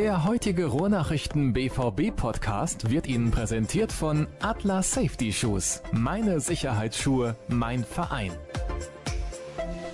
Der 0.00 0.24
heutige 0.24 0.64
Ruhrnachrichten 0.64 1.52
BVB 1.52 2.16
Podcast 2.16 2.88
wird 2.88 3.06
Ihnen 3.06 3.30
präsentiert 3.30 3.92
von 3.92 4.28
Atlas 4.40 4.92
Safety 4.92 5.30
Shoes. 5.30 5.82
Meine 5.92 6.40
Sicherheitsschuhe, 6.40 7.36
mein 7.48 7.84
Verein. 7.84 8.32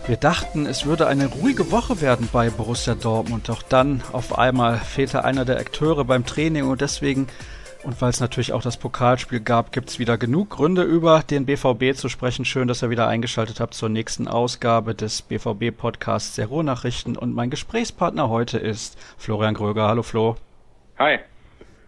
Wir 0.06 0.16
dachten, 0.16 0.64
es 0.64 0.86
würde 0.86 1.08
eine 1.08 1.26
ruhige 1.26 1.72
Woche 1.72 2.00
werden 2.00 2.28
bei 2.32 2.50
Borussia 2.50 2.94
Dortmund, 2.94 3.48
doch 3.48 3.62
dann 3.62 4.00
auf 4.12 4.38
einmal 4.38 4.78
fehlte 4.78 5.24
einer 5.24 5.44
der 5.44 5.58
Akteure 5.58 6.04
beim 6.04 6.24
Training 6.24 6.68
und 6.68 6.82
deswegen 6.82 7.26
und 7.86 8.02
weil 8.02 8.10
es 8.10 8.18
natürlich 8.18 8.52
auch 8.52 8.62
das 8.62 8.76
Pokalspiel 8.76 9.38
gab, 9.38 9.70
gibt 9.70 9.90
es 9.90 10.00
wieder 10.00 10.18
genug 10.18 10.50
Gründe, 10.50 10.82
über 10.82 11.20
den 11.22 11.46
BVB 11.46 11.94
zu 11.94 12.08
sprechen. 12.08 12.44
Schön, 12.44 12.66
dass 12.66 12.82
ihr 12.82 12.90
wieder 12.90 13.06
eingeschaltet 13.06 13.60
habt 13.60 13.74
zur 13.74 13.88
nächsten 13.88 14.26
Ausgabe 14.26 14.96
des 14.96 15.22
BVB-Podcasts 15.22 16.34
der 16.34 16.46
Ruhrnachrichten. 16.46 17.16
Und 17.16 17.32
mein 17.32 17.48
Gesprächspartner 17.48 18.28
heute 18.28 18.58
ist 18.58 18.98
Florian 19.18 19.54
Gröger. 19.54 19.86
Hallo 19.86 20.02
Flo. 20.02 20.34
Hi. 20.98 21.20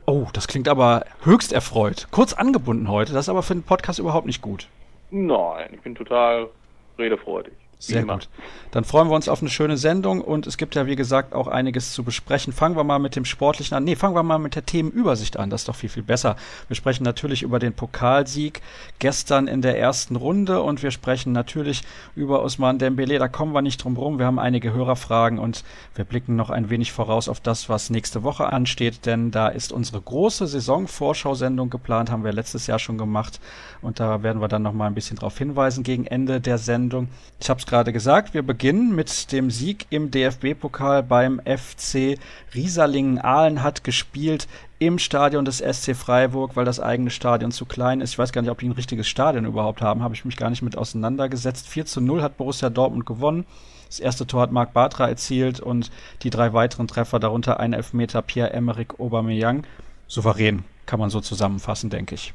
Oh, 0.06 0.28
das 0.32 0.46
klingt 0.46 0.68
aber 0.68 1.04
höchst 1.24 1.52
erfreut. 1.52 2.06
Kurz 2.12 2.32
angebunden 2.32 2.88
heute, 2.88 3.12
das 3.12 3.24
ist 3.24 3.28
aber 3.28 3.42
für 3.42 3.54
den 3.54 3.64
Podcast 3.64 3.98
überhaupt 3.98 4.26
nicht 4.26 4.40
gut. 4.40 4.68
Nein, 5.10 5.70
ich 5.72 5.80
bin 5.80 5.96
total 5.96 6.48
redefreudig. 6.96 7.54
Sehr 7.80 8.04
gut. 8.04 8.28
Dann 8.72 8.84
freuen 8.84 9.08
wir 9.08 9.14
uns 9.14 9.28
auf 9.28 9.40
eine 9.40 9.50
schöne 9.50 9.76
Sendung 9.76 10.20
und 10.20 10.46
es 10.46 10.56
gibt 10.56 10.74
ja, 10.74 10.86
wie 10.86 10.96
gesagt, 10.96 11.32
auch 11.32 11.46
einiges 11.46 11.92
zu 11.92 12.02
besprechen. 12.02 12.52
Fangen 12.52 12.76
wir 12.76 12.84
mal 12.84 12.98
mit 12.98 13.14
dem 13.16 13.24
Sportlichen 13.24 13.76
an. 13.76 13.84
Nee, 13.84 13.94
fangen 13.94 14.16
wir 14.16 14.22
mal 14.22 14.38
mit 14.38 14.56
der 14.56 14.66
Themenübersicht 14.66 15.38
an. 15.38 15.48
Das 15.48 15.62
ist 15.62 15.68
doch 15.68 15.76
viel, 15.76 15.88
viel 15.88 16.02
besser. 16.02 16.36
Wir 16.66 16.76
sprechen 16.76 17.04
natürlich 17.04 17.42
über 17.42 17.58
den 17.58 17.72
Pokalsieg 17.72 18.60
gestern 18.98 19.46
in 19.46 19.62
der 19.62 19.78
ersten 19.78 20.16
Runde 20.16 20.60
und 20.60 20.82
wir 20.82 20.90
sprechen 20.90 21.32
natürlich 21.32 21.82
über 22.16 22.42
Osman 22.42 22.78
Dembele. 22.78 23.18
Da 23.18 23.28
kommen 23.28 23.54
wir 23.54 23.62
nicht 23.62 23.82
drum 23.84 23.96
rum. 23.96 24.18
Wir 24.18 24.26
haben 24.26 24.40
einige 24.40 24.72
Hörerfragen 24.72 25.38
und 25.38 25.64
wir 25.94 26.04
blicken 26.04 26.36
noch 26.36 26.50
ein 26.50 26.70
wenig 26.70 26.92
voraus 26.92 27.28
auf 27.28 27.40
das, 27.40 27.68
was 27.68 27.90
nächste 27.90 28.22
Woche 28.22 28.52
ansteht, 28.52 29.06
denn 29.06 29.30
da 29.30 29.48
ist 29.48 29.72
unsere 29.72 30.00
große 30.00 30.46
Saisonvorschau-Sendung 30.46 31.70
geplant, 31.70 32.10
haben 32.10 32.24
wir 32.24 32.32
letztes 32.32 32.66
Jahr 32.66 32.78
schon 32.78 32.98
gemacht 32.98 33.40
und 33.82 34.00
da 34.00 34.22
werden 34.22 34.40
wir 34.42 34.48
dann 34.48 34.62
noch 34.62 34.72
mal 34.72 34.86
ein 34.86 34.94
bisschen 34.94 35.16
drauf 35.16 35.38
hinweisen 35.38 35.84
gegen 35.84 36.06
Ende 36.06 36.40
der 36.40 36.58
Sendung. 36.58 37.08
Ich 37.40 37.48
habe 37.50 37.60
gerade 37.68 37.92
gesagt, 37.92 38.34
wir 38.34 38.42
beginnen 38.42 38.94
mit 38.94 39.30
dem 39.30 39.50
Sieg 39.50 39.86
im 39.90 40.10
DFB-Pokal 40.10 41.02
beim 41.02 41.40
FC 41.44 42.18
Rieserlingen-Ahlen 42.54 43.62
hat 43.62 43.84
gespielt 43.84 44.48
im 44.78 44.98
Stadion 44.98 45.44
des 45.44 45.58
SC 45.58 45.94
Freiburg, 45.94 46.56
weil 46.56 46.64
das 46.64 46.80
eigene 46.80 47.10
Stadion 47.10 47.52
zu 47.52 47.66
klein 47.66 48.00
ist. 48.00 48.12
Ich 48.12 48.18
weiß 48.18 48.32
gar 48.32 48.42
nicht, 48.42 48.50
ob 48.50 48.58
die 48.58 48.68
ein 48.68 48.72
richtiges 48.72 49.06
Stadion 49.06 49.44
überhaupt 49.44 49.82
haben, 49.82 50.02
habe 50.02 50.14
ich 50.14 50.24
mich 50.24 50.36
gar 50.36 50.50
nicht 50.50 50.62
mit 50.62 50.76
auseinandergesetzt. 50.76 51.68
4 51.68 51.86
zu 51.86 52.00
0 52.00 52.22
hat 52.22 52.36
Borussia 52.36 52.70
Dortmund 52.70 53.06
gewonnen. 53.06 53.44
Das 53.86 54.00
erste 54.00 54.26
Tor 54.26 54.42
hat 54.42 54.52
Marc 54.52 54.72
Bartra 54.72 55.08
erzielt 55.08 55.60
und 55.60 55.90
die 56.22 56.30
drei 56.30 56.52
weiteren 56.52 56.88
Treffer, 56.88 57.18
darunter 57.18 57.60
ein 57.60 57.72
Elfmeter 57.72 58.22
Pierre-Emerick 58.22 58.98
Aubameyang. 58.98 59.64
Souverän, 60.06 60.64
kann 60.86 61.00
man 61.00 61.10
so 61.10 61.20
zusammenfassen, 61.20 61.90
denke 61.90 62.14
ich. 62.14 62.34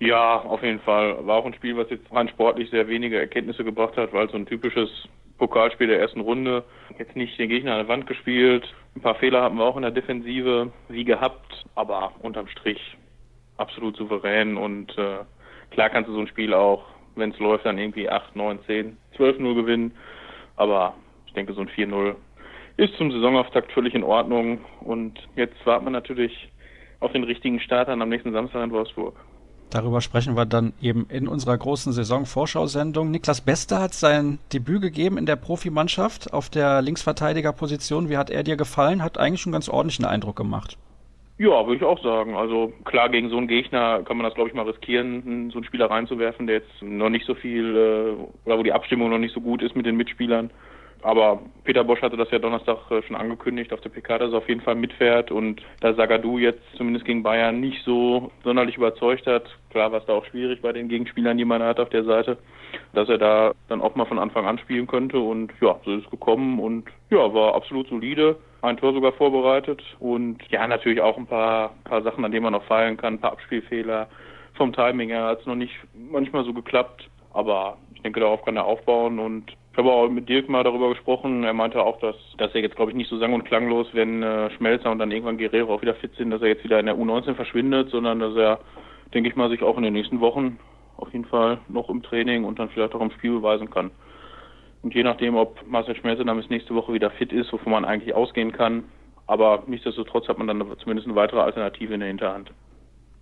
Ja, 0.00 0.40
auf 0.40 0.62
jeden 0.62 0.80
Fall. 0.80 1.26
War 1.26 1.36
auch 1.36 1.46
ein 1.46 1.54
Spiel, 1.54 1.76
was 1.76 1.90
jetzt 1.90 2.12
rein 2.12 2.28
sportlich 2.28 2.70
sehr 2.70 2.86
wenige 2.86 3.18
Erkenntnisse 3.18 3.64
gebracht 3.64 3.96
hat, 3.96 4.12
weil 4.12 4.30
so 4.30 4.36
ein 4.36 4.46
typisches 4.46 4.88
Pokalspiel 5.38 5.88
der 5.88 6.00
ersten 6.00 6.20
Runde 6.20 6.64
jetzt 6.98 7.16
nicht 7.16 7.38
den 7.38 7.48
Gegner 7.48 7.72
an 7.72 7.78
der 7.78 7.88
Wand 7.88 8.06
gespielt. 8.06 8.72
Ein 8.94 9.00
paar 9.00 9.16
Fehler 9.16 9.42
hatten 9.42 9.56
wir 9.56 9.64
auch 9.64 9.76
in 9.76 9.82
der 9.82 9.90
Defensive 9.90 10.72
wie 10.88 11.04
gehabt, 11.04 11.64
aber 11.74 12.12
unterm 12.20 12.48
Strich 12.48 12.96
absolut 13.56 13.96
souverän 13.96 14.56
und 14.56 14.96
äh, 14.98 15.18
klar 15.70 15.90
kannst 15.90 16.08
du 16.08 16.14
so 16.14 16.20
ein 16.20 16.28
Spiel 16.28 16.54
auch, 16.54 16.84
wenn 17.16 17.30
es 17.30 17.38
läuft, 17.38 17.66
dann 17.66 17.78
irgendwie 17.78 18.08
8, 18.08 18.36
9, 18.36 18.60
10, 18.66 18.96
12-0 19.16 19.54
gewinnen. 19.54 19.92
Aber 20.56 20.94
ich 21.26 21.32
denke, 21.32 21.52
so 21.52 21.60
ein 21.60 21.68
4-0 21.68 22.14
ist 22.76 22.94
zum 22.96 23.10
Saisonauftakt 23.10 23.72
völlig 23.72 23.94
in 23.94 24.04
Ordnung. 24.04 24.64
Und 24.80 25.18
jetzt 25.34 25.64
wartet 25.66 25.84
man 25.84 25.92
natürlich 25.92 26.48
auf 27.00 27.12
den 27.12 27.24
richtigen 27.24 27.60
Start 27.60 27.88
am 27.88 28.08
nächsten 28.08 28.32
Samstag 28.32 28.62
in 28.64 28.70
Wolfsburg. 28.70 29.16
Darüber 29.70 30.00
sprechen 30.00 30.34
wir 30.34 30.46
dann 30.46 30.72
eben 30.80 31.06
in 31.10 31.28
unserer 31.28 31.58
großen 31.58 31.92
Saison-Vorschau-Sendung. 31.92 33.10
Niklas 33.10 33.42
Beste 33.42 33.78
hat 33.78 33.92
sein 33.92 34.38
Debüt 34.52 34.80
gegeben 34.80 35.18
in 35.18 35.26
der 35.26 35.36
Profimannschaft 35.36 36.32
auf 36.32 36.48
der 36.48 36.80
Linksverteidigerposition. 36.80 38.08
Wie 38.08 38.16
hat 38.16 38.30
er 38.30 38.42
dir 38.42 38.56
gefallen? 38.56 39.02
Hat 39.02 39.18
eigentlich 39.18 39.44
einen 39.44 39.52
ganz 39.52 39.68
ordentlichen 39.68 40.06
Eindruck 40.06 40.36
gemacht. 40.36 40.78
Ja, 41.36 41.66
würde 41.66 41.76
ich 41.76 41.84
auch 41.84 42.02
sagen. 42.02 42.34
Also 42.34 42.72
klar, 42.84 43.10
gegen 43.10 43.28
so 43.28 43.36
einen 43.36 43.46
Gegner 43.46 44.02
kann 44.02 44.16
man 44.16 44.24
das, 44.24 44.34
glaube 44.34 44.48
ich, 44.48 44.56
mal 44.56 44.66
riskieren, 44.68 45.50
so 45.52 45.58
einen 45.58 45.64
Spieler 45.64 45.90
reinzuwerfen, 45.90 46.46
der 46.46 46.56
jetzt 46.56 46.82
noch 46.82 47.10
nicht 47.10 47.26
so 47.26 47.34
viel, 47.34 47.76
äh, 47.76 48.46
oder 48.46 48.58
wo 48.58 48.62
die 48.62 48.72
Abstimmung 48.72 49.10
noch 49.10 49.18
nicht 49.18 49.34
so 49.34 49.40
gut 49.40 49.62
ist 49.62 49.76
mit 49.76 49.86
den 49.86 49.96
Mitspielern. 49.96 50.50
Aber 51.02 51.40
Peter 51.64 51.84
Bosch 51.84 52.02
hatte 52.02 52.16
das 52.16 52.30
ja 52.30 52.38
Donnerstag 52.38 52.90
äh, 52.90 53.02
schon 53.02 53.16
angekündigt 53.16 53.72
auf 53.72 53.80
der 53.80 53.90
PK, 53.90 54.18
dass 54.18 54.32
er 54.32 54.38
auf 54.38 54.48
jeden 54.48 54.60
Fall 54.60 54.74
mitfährt. 54.74 55.30
Und 55.30 55.62
da 55.80 55.94
Sagadu 55.94 56.38
jetzt 56.38 56.62
zumindest 56.76 57.04
gegen 57.06 57.22
Bayern 57.22 57.60
nicht 57.60 57.84
so 57.84 58.32
sonderlich 58.42 58.76
überzeugt 58.76 59.26
hat, 59.26 59.44
klar 59.70 59.92
war 59.92 60.00
es 60.00 60.06
da 60.06 60.14
auch 60.14 60.24
schwierig 60.26 60.60
bei 60.60 60.72
den 60.72 60.88
Gegenspielern, 60.88 61.38
die 61.38 61.44
man 61.44 61.62
hat 61.62 61.78
auf 61.78 61.90
der 61.90 62.04
Seite, 62.04 62.38
dass 62.94 63.08
er 63.08 63.18
da 63.18 63.52
dann 63.68 63.80
auch 63.80 63.94
mal 63.94 64.06
von 64.06 64.18
Anfang 64.18 64.46
an 64.46 64.58
spielen 64.58 64.86
könnte 64.86 65.18
und 65.18 65.52
ja, 65.60 65.78
so 65.84 65.92
ist 65.92 66.04
es 66.04 66.10
gekommen 66.10 66.58
und 66.58 66.84
ja, 67.10 67.32
war 67.32 67.54
absolut 67.54 67.88
solide, 67.88 68.36
ein 68.62 68.76
Tor 68.76 68.92
sogar 68.92 69.12
vorbereitet 69.12 69.82
und 70.00 70.38
ja, 70.50 70.66
natürlich 70.66 71.00
auch 71.00 71.16
ein 71.16 71.26
paar, 71.26 71.74
paar 71.84 72.02
Sachen, 72.02 72.24
an 72.24 72.32
denen 72.32 72.44
man 72.44 72.52
noch 72.52 72.64
feilen 72.64 72.96
kann, 72.96 73.14
ein 73.14 73.20
paar 73.20 73.32
Abspielfehler. 73.32 74.08
Vom 74.54 74.72
Timing 74.72 75.10
her 75.10 75.24
hat 75.24 75.40
es 75.40 75.46
noch 75.46 75.54
nicht 75.54 75.74
manchmal 75.94 76.44
so 76.44 76.52
geklappt, 76.52 77.08
aber 77.32 77.78
ich 77.94 78.02
denke, 78.02 78.20
darauf 78.20 78.44
kann 78.44 78.56
er 78.56 78.64
aufbauen 78.64 79.18
und 79.18 79.52
ich 79.72 79.78
habe 79.78 79.92
auch 79.92 80.08
mit 80.08 80.28
Dirk 80.28 80.48
mal 80.48 80.64
darüber 80.64 80.88
gesprochen. 80.88 81.44
Er 81.44 81.52
meinte 81.52 81.82
auch, 81.82 82.00
dass, 82.00 82.16
dass 82.36 82.54
er 82.54 82.62
jetzt, 82.62 82.76
glaube 82.76 82.90
ich, 82.90 82.96
nicht 82.96 83.08
so 83.08 83.18
sang- 83.18 83.32
und 83.32 83.44
klanglos, 83.44 83.86
wenn 83.92 84.22
äh, 84.22 84.50
Schmelzer 84.50 84.90
und 84.90 84.98
dann 84.98 85.12
irgendwann 85.12 85.38
Guerrero 85.38 85.74
auch 85.74 85.82
wieder 85.82 85.94
fit 85.94 86.14
sind, 86.16 86.30
dass 86.30 86.42
er 86.42 86.48
jetzt 86.48 86.64
wieder 86.64 86.80
in 86.80 86.86
der 86.86 86.96
U19 86.96 87.34
verschwindet, 87.34 87.90
sondern 87.90 88.18
dass 88.18 88.34
er, 88.34 88.58
denke 89.14 89.28
ich 89.28 89.36
mal, 89.36 89.50
sich 89.50 89.62
auch 89.62 89.76
in 89.76 89.84
den 89.84 89.92
nächsten 89.92 90.20
Wochen 90.20 90.58
auf 90.96 91.12
jeden 91.12 91.26
Fall 91.26 91.58
noch 91.68 91.88
im 91.90 92.02
Training 92.02 92.44
und 92.44 92.58
dann 92.58 92.70
vielleicht 92.70 92.94
auch 92.94 93.00
im 93.00 93.12
Spiel 93.12 93.30
beweisen 93.32 93.70
kann. 93.70 93.92
Und 94.82 94.94
je 94.94 95.04
nachdem, 95.04 95.36
ob 95.36 95.64
Marcel 95.66 95.94
Schmelzer 95.96 96.24
dann 96.24 96.36
bis 96.36 96.50
nächste 96.50 96.74
Woche 96.74 96.92
wieder 96.92 97.10
fit 97.10 97.32
ist, 97.32 97.52
wovon 97.52 97.72
man 97.72 97.84
eigentlich 97.84 98.14
ausgehen 98.14 98.52
kann, 98.52 98.84
aber 99.26 99.62
nichtsdestotrotz 99.66 100.28
hat 100.28 100.38
man 100.38 100.48
dann 100.48 100.64
zumindest 100.78 101.06
eine 101.06 101.16
weitere 101.16 101.40
Alternative 101.40 101.94
in 101.94 102.00
der 102.00 102.08
Hinterhand 102.08 102.50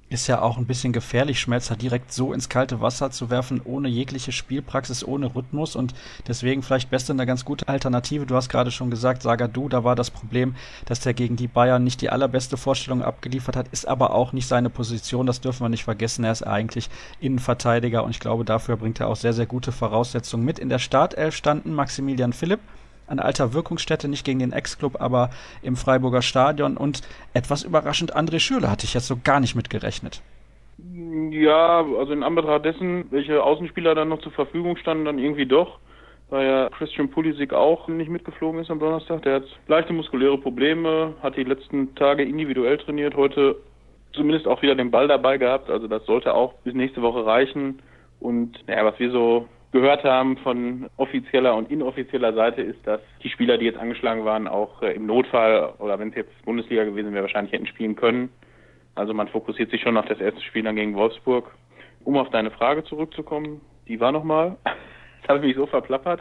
ist 0.09 0.28
ja 0.28 0.41
auch 0.41 0.56
ein 0.56 0.67
bisschen 0.67 0.93
gefährlich, 0.93 1.41
Schmelzer 1.41 1.75
direkt 1.75 2.12
so 2.12 2.33
ins 2.33 2.49
kalte 2.49 2.81
Wasser 2.81 3.11
zu 3.11 3.28
werfen, 3.28 3.61
ohne 3.65 3.89
jegliche 3.89 4.31
Spielpraxis, 4.31 5.05
ohne 5.05 5.34
Rhythmus 5.34 5.75
und 5.75 5.94
deswegen 6.28 6.62
vielleicht 6.62 6.91
Beste 6.91 7.12
eine 7.12 7.27
ganz 7.27 7.44
gute 7.44 7.67
Alternative. 7.67 8.25
Du 8.25 8.37
hast 8.37 8.49
gerade 8.49 8.71
schon 8.71 8.91
gesagt, 8.91 9.22
Sagadu, 9.22 9.69
da 9.69 9.83
war 9.83 9.97
das 9.97 10.11
Problem, 10.11 10.55
dass 10.84 11.00
der 11.00 11.15
gegen 11.15 11.34
die 11.34 11.49
Bayern 11.49 11.83
nicht 11.83 12.00
die 12.03 12.11
allerbeste 12.11 12.56
Vorstellung 12.56 13.03
abgeliefert 13.03 13.56
hat, 13.56 13.69
ist 13.69 13.89
aber 13.89 14.15
auch 14.15 14.33
nicht 14.33 14.47
seine 14.47 14.71
Position, 14.71 15.27
das 15.27 15.41
dürfen 15.41 15.65
wir 15.65 15.71
nicht 15.71 15.84
vergessen. 15.84 16.25
Er 16.25 16.33
ist 16.33 16.47
eigentlich 16.47 16.88
Innenverteidiger 17.21 18.05
und 18.05 18.11
ich 18.11 18.21
glaube, 18.21 18.44
dafür 18.44 18.77
bringt 18.77 19.00
er 19.00 19.09
auch 19.09 19.17
sehr, 19.17 19.33
sehr 19.33 19.47
gute 19.47 19.73
Voraussetzungen 19.73 20.44
mit. 20.44 20.61
In 20.61 20.69
der 20.69 20.78
Startelf 20.78 21.34
standen 21.34 21.75
Maximilian 21.75 22.33
Philipp, 22.33 22.61
an 23.06 23.19
alter 23.19 23.53
Wirkungsstätte, 23.53 24.09
nicht 24.09 24.25
gegen 24.25 24.39
den 24.39 24.53
Ex-Club, 24.53 25.00
aber 25.00 25.31
im 25.62 25.77
Freiburger 25.77 26.22
Stadion. 26.22 26.77
Und 26.77 27.03
etwas 27.34 27.62
überraschend, 27.62 28.17
André 28.17 28.41
Schürle 28.41 28.71
hatte 28.71 28.84
ich 28.84 28.94
jetzt 28.94 29.06
so 29.06 29.17
gar 29.22 29.41
nicht 29.41 29.55
mit 29.55 29.71
gerechnet. 29.71 30.22
Ja, 31.31 31.84
also 31.99 32.12
in 32.12 32.22
Anbetracht 32.22 32.65
dessen, 32.65 33.06
welche 33.11 33.43
Außenspieler 33.43 33.94
dann 33.94 34.09
noch 34.09 34.21
zur 34.21 34.33
Verfügung 34.33 34.77
standen, 34.77 35.05
dann 35.06 35.19
irgendwie 35.19 35.47
doch. 35.47 35.78
Da 36.31 36.43
ja 36.43 36.69
Christian 36.71 37.09
Pulisic 37.09 37.53
auch 37.53 37.87
nicht 37.89 38.11
mitgeflogen 38.11 38.61
ist 38.61 38.71
am 38.71 38.81
Donnerstag. 38.81 39.23
Der 39.23 39.37
hat 39.37 39.44
leichte 39.69 39.93
muskuläre 39.93 40.38
Probleme, 40.38 41.15
hat 41.23 41.37
die 41.37 41.44
letzten 41.44 41.94
Tage 41.94 42.25
individuell 42.25 42.78
trainiert, 42.78 43.15
heute 43.15 43.56
zumindest 44.12 44.49
auch 44.49 44.61
wieder 44.62 44.75
den 44.75 44.91
Ball 44.91 45.06
dabei 45.06 45.38
gehabt. 45.38 45.71
Also 45.71 45.87
das 45.87 46.05
sollte 46.06 46.34
auch 46.34 46.55
bis 46.65 46.75
nächste 46.75 47.03
Woche 47.03 47.25
reichen. 47.25 47.81
Und 48.19 48.59
naja, 48.67 48.84
was 48.84 48.99
wir 48.99 49.11
so 49.11 49.47
gehört 49.76 50.04
haben 50.04 50.38
von 50.38 50.88
offizieller 50.97 51.54
und 51.54 51.70
inoffizieller 51.70 52.32
Seite 52.32 52.62
ist, 52.62 52.84
dass 52.87 53.00
die 53.23 53.28
Spieler, 53.28 53.58
die 53.58 53.67
jetzt 53.67 53.78
angeschlagen 53.78 54.25
waren, 54.25 54.49
auch 54.49 54.82
äh, 54.82 54.93
im 54.93 55.06
Notfall 55.06 55.75
oder 55.78 55.99
wenn 55.99 56.08
es 56.08 56.14
jetzt 56.14 56.44
Bundesliga 56.44 56.84
gewesen 56.84 57.12
wäre, 57.12 57.25
wahrscheinlich 57.25 57.52
hätten 57.52 57.67
spielen 57.67 57.94
können. 57.94 58.31
Also 58.94 59.12
man 59.12 59.28
fokussiert 59.28 59.70
sich 59.70 59.82
schon 59.82 59.99
auf 59.99 60.06
das 60.06 60.19
erste 60.19 60.40
Spiel 60.40 60.62
dann 60.62 60.76
gegen 60.76 60.94
Wolfsburg. 60.94 61.55
Um 62.05 62.17
auf 62.17 62.31
deine 62.31 62.50
Frage 62.50 62.84
zurückzukommen, 62.84 63.61
die 63.87 64.00
war 64.00 64.12
nochmal. 64.12 64.56
Jetzt 65.19 65.28
habe 65.28 65.40
ich 65.40 65.44
mich 65.44 65.56
so 65.56 65.67
verplappert. 65.67 66.20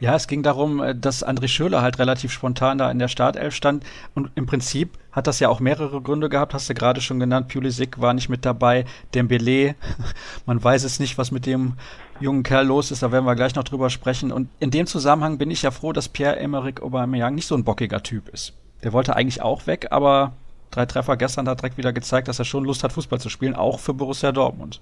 Ja, 0.00 0.14
es 0.14 0.28
ging 0.28 0.44
darum, 0.44 0.80
äh, 0.80 0.94
dass 0.94 1.26
André 1.26 1.48
Schöler 1.48 1.82
halt 1.82 1.98
relativ 1.98 2.30
spontan 2.30 2.78
da 2.78 2.90
in 2.90 2.98
der 2.98 3.08
Startelf 3.08 3.54
stand. 3.54 3.84
Und 4.14 4.30
im 4.36 4.46
Prinzip 4.46 4.90
hat 5.10 5.26
das 5.26 5.40
ja 5.40 5.48
auch 5.48 5.58
mehrere 5.58 6.00
Gründe 6.00 6.28
gehabt, 6.28 6.54
hast 6.54 6.70
du 6.70 6.74
gerade 6.74 7.00
schon 7.00 7.18
genannt. 7.18 7.48
Pulisic 7.48 8.00
war 8.00 8.14
nicht 8.14 8.28
mit 8.28 8.44
dabei, 8.44 8.84
Dembele, 9.14 9.74
man 10.46 10.62
weiß 10.62 10.84
es 10.84 11.00
nicht, 11.00 11.18
was 11.18 11.32
mit 11.32 11.46
dem 11.46 11.74
jungen 12.20 12.42
Kerl 12.42 12.66
los 12.66 12.90
ist, 12.90 13.02
da 13.02 13.12
werden 13.12 13.24
wir 13.24 13.34
gleich 13.34 13.54
noch 13.54 13.64
drüber 13.64 13.90
sprechen. 13.90 14.32
Und 14.32 14.48
in 14.60 14.70
dem 14.70 14.86
Zusammenhang 14.86 15.38
bin 15.38 15.50
ich 15.50 15.62
ja 15.62 15.70
froh, 15.70 15.92
dass 15.92 16.08
Pierre-Emerick 16.08 16.82
Aubameyang 16.82 17.34
nicht 17.34 17.46
so 17.46 17.54
ein 17.54 17.64
bockiger 17.64 18.02
Typ 18.02 18.28
ist. 18.28 18.54
Der 18.82 18.92
wollte 18.92 19.16
eigentlich 19.16 19.42
auch 19.42 19.66
weg, 19.66 19.88
aber 19.90 20.32
drei 20.70 20.86
Treffer 20.86 21.16
gestern 21.16 21.48
hat 21.48 21.60
direkt 21.60 21.78
wieder 21.78 21.92
gezeigt, 21.92 22.28
dass 22.28 22.38
er 22.38 22.44
schon 22.44 22.64
Lust 22.64 22.84
hat, 22.84 22.92
Fußball 22.92 23.20
zu 23.20 23.28
spielen, 23.28 23.54
auch 23.54 23.78
für 23.78 23.94
Borussia 23.94 24.32
Dortmund. 24.32 24.80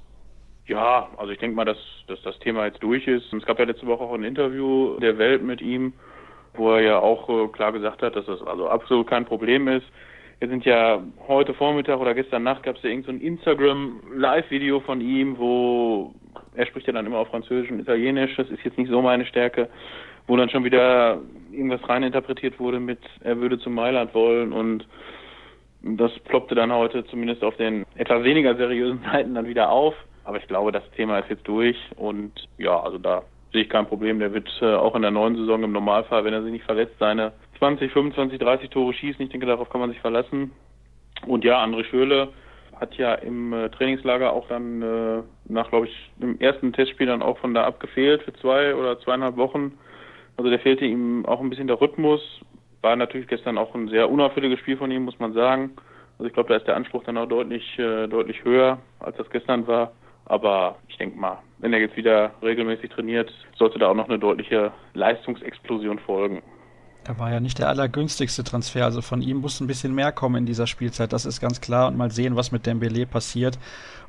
Ja, 0.67 1.09
also 1.17 1.33
ich 1.33 1.39
denke 1.39 1.57
mal, 1.57 1.65
dass, 1.65 1.79
dass 2.09 2.21
das 2.23 2.39
Thema 2.41 2.67
jetzt 2.67 2.83
durch 2.83 3.07
ist. 3.07 3.33
Es 3.33 3.47
gab 3.47 3.59
ja 3.59 3.65
letzte 3.65 3.87
Woche 3.87 4.03
auch 4.03 4.15
ein 4.15 4.25
Interview 4.25 4.99
der 4.99 5.17
Welt 5.17 5.43
mit 5.43 5.61
ihm, 5.61 5.93
wo 6.55 6.73
er 6.73 6.81
ja 6.81 6.99
auch 6.99 7.29
äh, 7.29 7.49
klar 7.49 7.73
gesagt 7.73 8.03
hat, 8.03 8.17
dass 8.17 8.27
das 8.27 8.43
also 8.43 8.69
absolut 8.69 9.07
kein 9.07 9.25
Problem 9.25 9.69
ist. 9.69 9.87
Wir 10.39 10.49
sind 10.49 10.67
ja 10.67 11.03
heute 11.29 11.55
Vormittag 11.55 11.99
oder 11.99 12.13
gestern 12.13 12.43
Nacht 12.43 12.63
gab 12.63 12.77
es 12.77 12.83
ja 12.83 12.91
irgendein 12.91 13.21
so 13.21 13.25
Instagram-Live-Video 13.25 14.81
von 14.81 15.01
ihm, 15.01 15.39
wo 15.39 16.15
er 16.55 16.67
spricht 16.67 16.87
ja 16.87 16.93
dann 16.93 17.07
immer 17.07 17.19
auf 17.19 17.29
Französisch 17.29 17.71
und 17.71 17.81
Italienisch, 17.81 18.37
das 18.37 18.51
ist 18.51 18.63
jetzt 18.63 18.77
nicht 18.77 18.91
so 18.91 19.01
meine 19.01 19.25
Stärke, 19.25 19.71
wo 20.27 20.37
dann 20.37 20.51
schon 20.51 20.65
wieder 20.65 21.23
irgendwas 21.51 21.89
reininterpretiert 21.89 22.61
wurde 22.61 22.81
mit, 22.81 22.99
er 23.21 23.39
würde 23.39 23.59
zum 23.59 23.75
Mailand 23.75 24.13
wollen 24.13 24.53
und 24.53 24.87
das 25.83 26.13
ploppte 26.25 26.55
dann 26.55 26.71
heute 26.71 27.07
zumindest 27.07 27.43
auf 27.43 27.57
den 27.57 27.87
etwas 27.95 28.23
weniger 28.23 28.57
seriösen 28.57 29.01
Seiten 29.11 29.35
dann 29.35 29.47
wieder 29.47 29.71
auf. 29.71 29.95
Aber 30.25 30.37
ich 30.37 30.47
glaube, 30.49 30.71
das 30.71 30.83
Thema 30.97 31.21
ist 31.21 31.31
jetzt 31.31 31.49
durch 31.49 31.79
und 31.97 32.33
ja, 32.59 32.79
also 32.79 32.99
da 32.99 33.23
sehe 33.53 33.63
ich 33.63 33.71
kein 33.71 33.87
Problem. 33.87 34.19
Der 34.19 34.35
wird 34.35 34.51
äh, 34.61 34.75
auch 34.75 34.95
in 34.97 35.03
der 35.03 35.13
neuen 35.13 35.37
Saison 35.37 35.63
im 35.63 35.73
Normalfall, 35.73 36.25
wenn 36.25 36.35
er 36.35 36.43
sich 36.43 36.53
nicht 36.53 36.65
verletzt, 36.65 36.97
seine 36.99 37.33
20, 37.59 37.93
25, 37.93 38.39
30 38.39 38.71
Tore 38.71 38.93
schießen. 38.93 39.25
Ich 39.25 39.31
denke, 39.31 39.47
darauf 39.47 39.69
kann 39.71 39.81
man 39.81 39.91
sich 39.91 40.01
verlassen. 40.01 40.53
Und 41.27 41.45
ja, 41.45 41.63
André 41.63 41.85
Schöle 41.85 42.29
hat 42.79 42.95
ja 42.97 43.15
im 43.15 43.53
äh, 43.53 43.71
Trainingslager 43.71 44.33
auch 44.33 44.49
dann 44.49 44.83
äh, 44.83 45.23
nach, 45.47 45.71
glaube 45.71 45.87
ich, 45.87 46.11
dem 46.17 46.39
ersten 46.41 46.73
Testspiel 46.73 47.07
dann 47.07 47.23
auch 47.23 47.39
von 47.39 47.55
da 47.55 47.65
abgefehlt 47.65 48.23
für 48.23 48.35
zwei 48.35 48.75
oder 48.75 48.99
zweieinhalb 49.01 49.37
Wochen. 49.37 49.79
Also 50.37 50.51
der 50.51 50.59
fehlte 50.59 50.85
ihm 50.85 51.25
auch 51.25 51.41
ein 51.41 51.49
bisschen 51.49 51.67
der 51.67 51.81
Rhythmus. 51.81 52.21
War 52.83 52.97
natürlich 52.97 53.29
gestern 53.29 53.57
auch 53.57 53.75
ein 53.75 53.89
sehr 53.89 54.11
unauffälliges 54.11 54.59
Spiel 54.61 54.77
von 54.77 54.91
ihm, 54.91 55.05
muss 55.05 55.19
man 55.19 55.33
sagen. 55.33 55.71
Also 56.19 56.29
ich 56.29 56.35
glaube, 56.35 56.51
da 56.51 56.57
ist 56.57 56.67
der 56.67 56.77
Anspruch 56.77 57.05
dann 57.05 57.19
auch 57.19 57.27
deutlich, 57.27 57.79
äh, 57.79 58.07
deutlich 58.09 58.45
höher, 58.45 58.79
als 59.01 59.17
das 59.17 59.29
gestern 59.31 59.67
war. 59.67 59.93
Aber 60.27 60.77
ich 60.89 60.97
denke 60.99 61.19
mal, 61.19 61.39
wenn 61.59 61.73
er 61.73 61.81
jetzt 61.81 61.97
wieder 61.97 62.33
regelmäßig 62.43 62.91
trainiert, 62.91 63.33
sollte 63.57 63.79
da 63.79 63.89
auch 63.89 63.95
noch 63.95 64.09
eine 64.09 64.19
deutliche 64.19 64.73
Leistungsexplosion 64.95 65.99
folgen. 66.01 66.43
Er 67.07 67.21
war 67.21 67.31
ja 67.31 67.39
nicht 67.39 67.61
der 67.61 67.69
allergünstigste 67.69 68.43
Transfer, 68.43 68.85
also 68.85 69.01
von 69.01 69.23
ihm 69.23 69.37
muss 69.37 69.61
ein 69.61 69.69
bisschen 69.69 69.95
mehr 69.95 70.11
kommen 70.11 70.37
in 70.37 70.47
dieser 70.47 70.67
Spielzeit, 70.67 71.13
das 71.13 71.25
ist 71.25 71.41
ganz 71.41 71.61
klar 71.61 71.87
und 71.87 71.97
mal 71.97 72.11
sehen, 72.11 72.35
was 72.35 72.51
mit 72.51 72.67
Dembele 72.67 73.07
passiert 73.07 73.61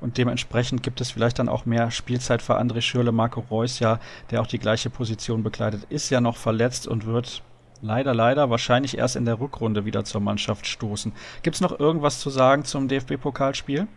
und 0.02 0.18
dementsprechend 0.18 0.82
gibt 0.82 1.00
es 1.00 1.12
vielleicht 1.12 1.38
dann 1.38 1.48
auch 1.48 1.68
mehr 1.68 1.92
Spielzeit 1.92 2.42
für 2.42 2.60
André 2.60 2.82
Schürle, 2.82 3.12
Marco 3.12 3.42
Reus 3.52 3.80
ja, 3.80 4.00
der 4.32 4.42
auch 4.42 4.48
die 4.48 4.58
gleiche 4.58 4.90
Position 4.90 5.44
bekleidet, 5.44 5.86
ist 5.90 6.10
ja 6.10 6.22
noch 6.22 6.38
verletzt 6.38 6.88
und 6.88 7.06
wird 7.06 7.44
leider, 7.84 8.16
leider 8.16 8.50
wahrscheinlich 8.50 8.98
erst 8.98 9.16
in 9.16 9.26
der 9.26 9.40
Rückrunde 9.40 9.86
wieder 9.86 10.04
zur 10.04 10.22
Mannschaft 10.22 10.66
stoßen. 10.66 11.14
Gibt 11.44 11.56
es 11.56 11.62
noch 11.62 11.80
irgendwas 11.80 12.20
zu 12.20 12.32
sagen 12.32 12.64
zum 12.64 12.88
DFB-Pokalspiel? 12.88 13.88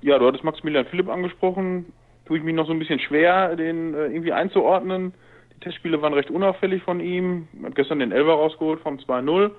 Ja, 0.00 0.18
du 0.18 0.26
hattest 0.26 0.42
Maximilian 0.42 0.86
Philipp 0.86 1.08
angesprochen. 1.08 1.92
Tue 2.26 2.38
ich 2.38 2.44
mich 2.44 2.56
noch 2.56 2.66
so 2.66 2.72
ein 2.72 2.80
bisschen 2.80 2.98
schwer, 2.98 3.54
den 3.54 3.94
äh, 3.94 4.06
irgendwie 4.06 4.32
einzuordnen. 4.32 5.14
Testspiele 5.62 6.00
waren 6.02 6.14
recht 6.14 6.30
unauffällig 6.30 6.82
von 6.82 7.00
ihm. 7.00 7.48
Hat 7.64 7.74
gestern 7.74 7.98
den 7.98 8.12
Elber 8.12 8.34
rausgeholt 8.34 8.80
vom 8.80 8.98
2-0. 8.98 9.50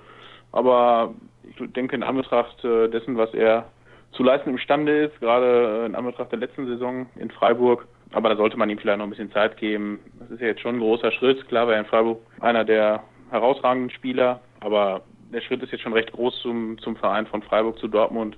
Aber 0.52 1.14
ich 1.44 1.72
denke, 1.72 1.96
in 1.96 2.02
Anbetracht 2.02 2.64
äh, 2.64 2.88
dessen, 2.88 3.16
was 3.16 3.32
er 3.34 3.66
zu 4.12 4.22
leisten 4.22 4.50
imstande 4.50 5.04
ist, 5.04 5.20
gerade 5.20 5.82
äh, 5.82 5.86
in 5.86 5.94
Anbetracht 5.94 6.30
der 6.30 6.38
letzten 6.38 6.66
Saison 6.66 7.06
in 7.16 7.30
Freiburg, 7.30 7.86
aber 8.12 8.28
da 8.28 8.36
sollte 8.36 8.56
man 8.56 8.70
ihm 8.70 8.78
vielleicht 8.78 8.98
noch 8.98 9.06
ein 9.06 9.10
bisschen 9.10 9.32
Zeit 9.32 9.56
geben. 9.56 9.98
Das 10.20 10.30
ist 10.30 10.40
ja 10.40 10.46
jetzt 10.48 10.60
schon 10.60 10.76
ein 10.76 10.80
großer 10.80 11.10
Schritt. 11.10 11.46
Klar 11.48 11.66
war 11.66 11.74
er 11.74 11.80
in 11.80 11.86
Freiburg 11.86 12.20
einer 12.40 12.64
der 12.64 13.02
herausragenden 13.30 13.90
Spieler, 13.90 14.40
aber 14.60 15.02
der 15.32 15.40
Schritt 15.40 15.62
ist 15.64 15.72
jetzt 15.72 15.82
schon 15.82 15.92
recht 15.92 16.12
groß 16.12 16.40
zum, 16.42 16.78
zum 16.78 16.94
Verein 16.94 17.26
von 17.26 17.42
Freiburg 17.42 17.78
zu 17.78 17.88
Dortmund 17.88 18.36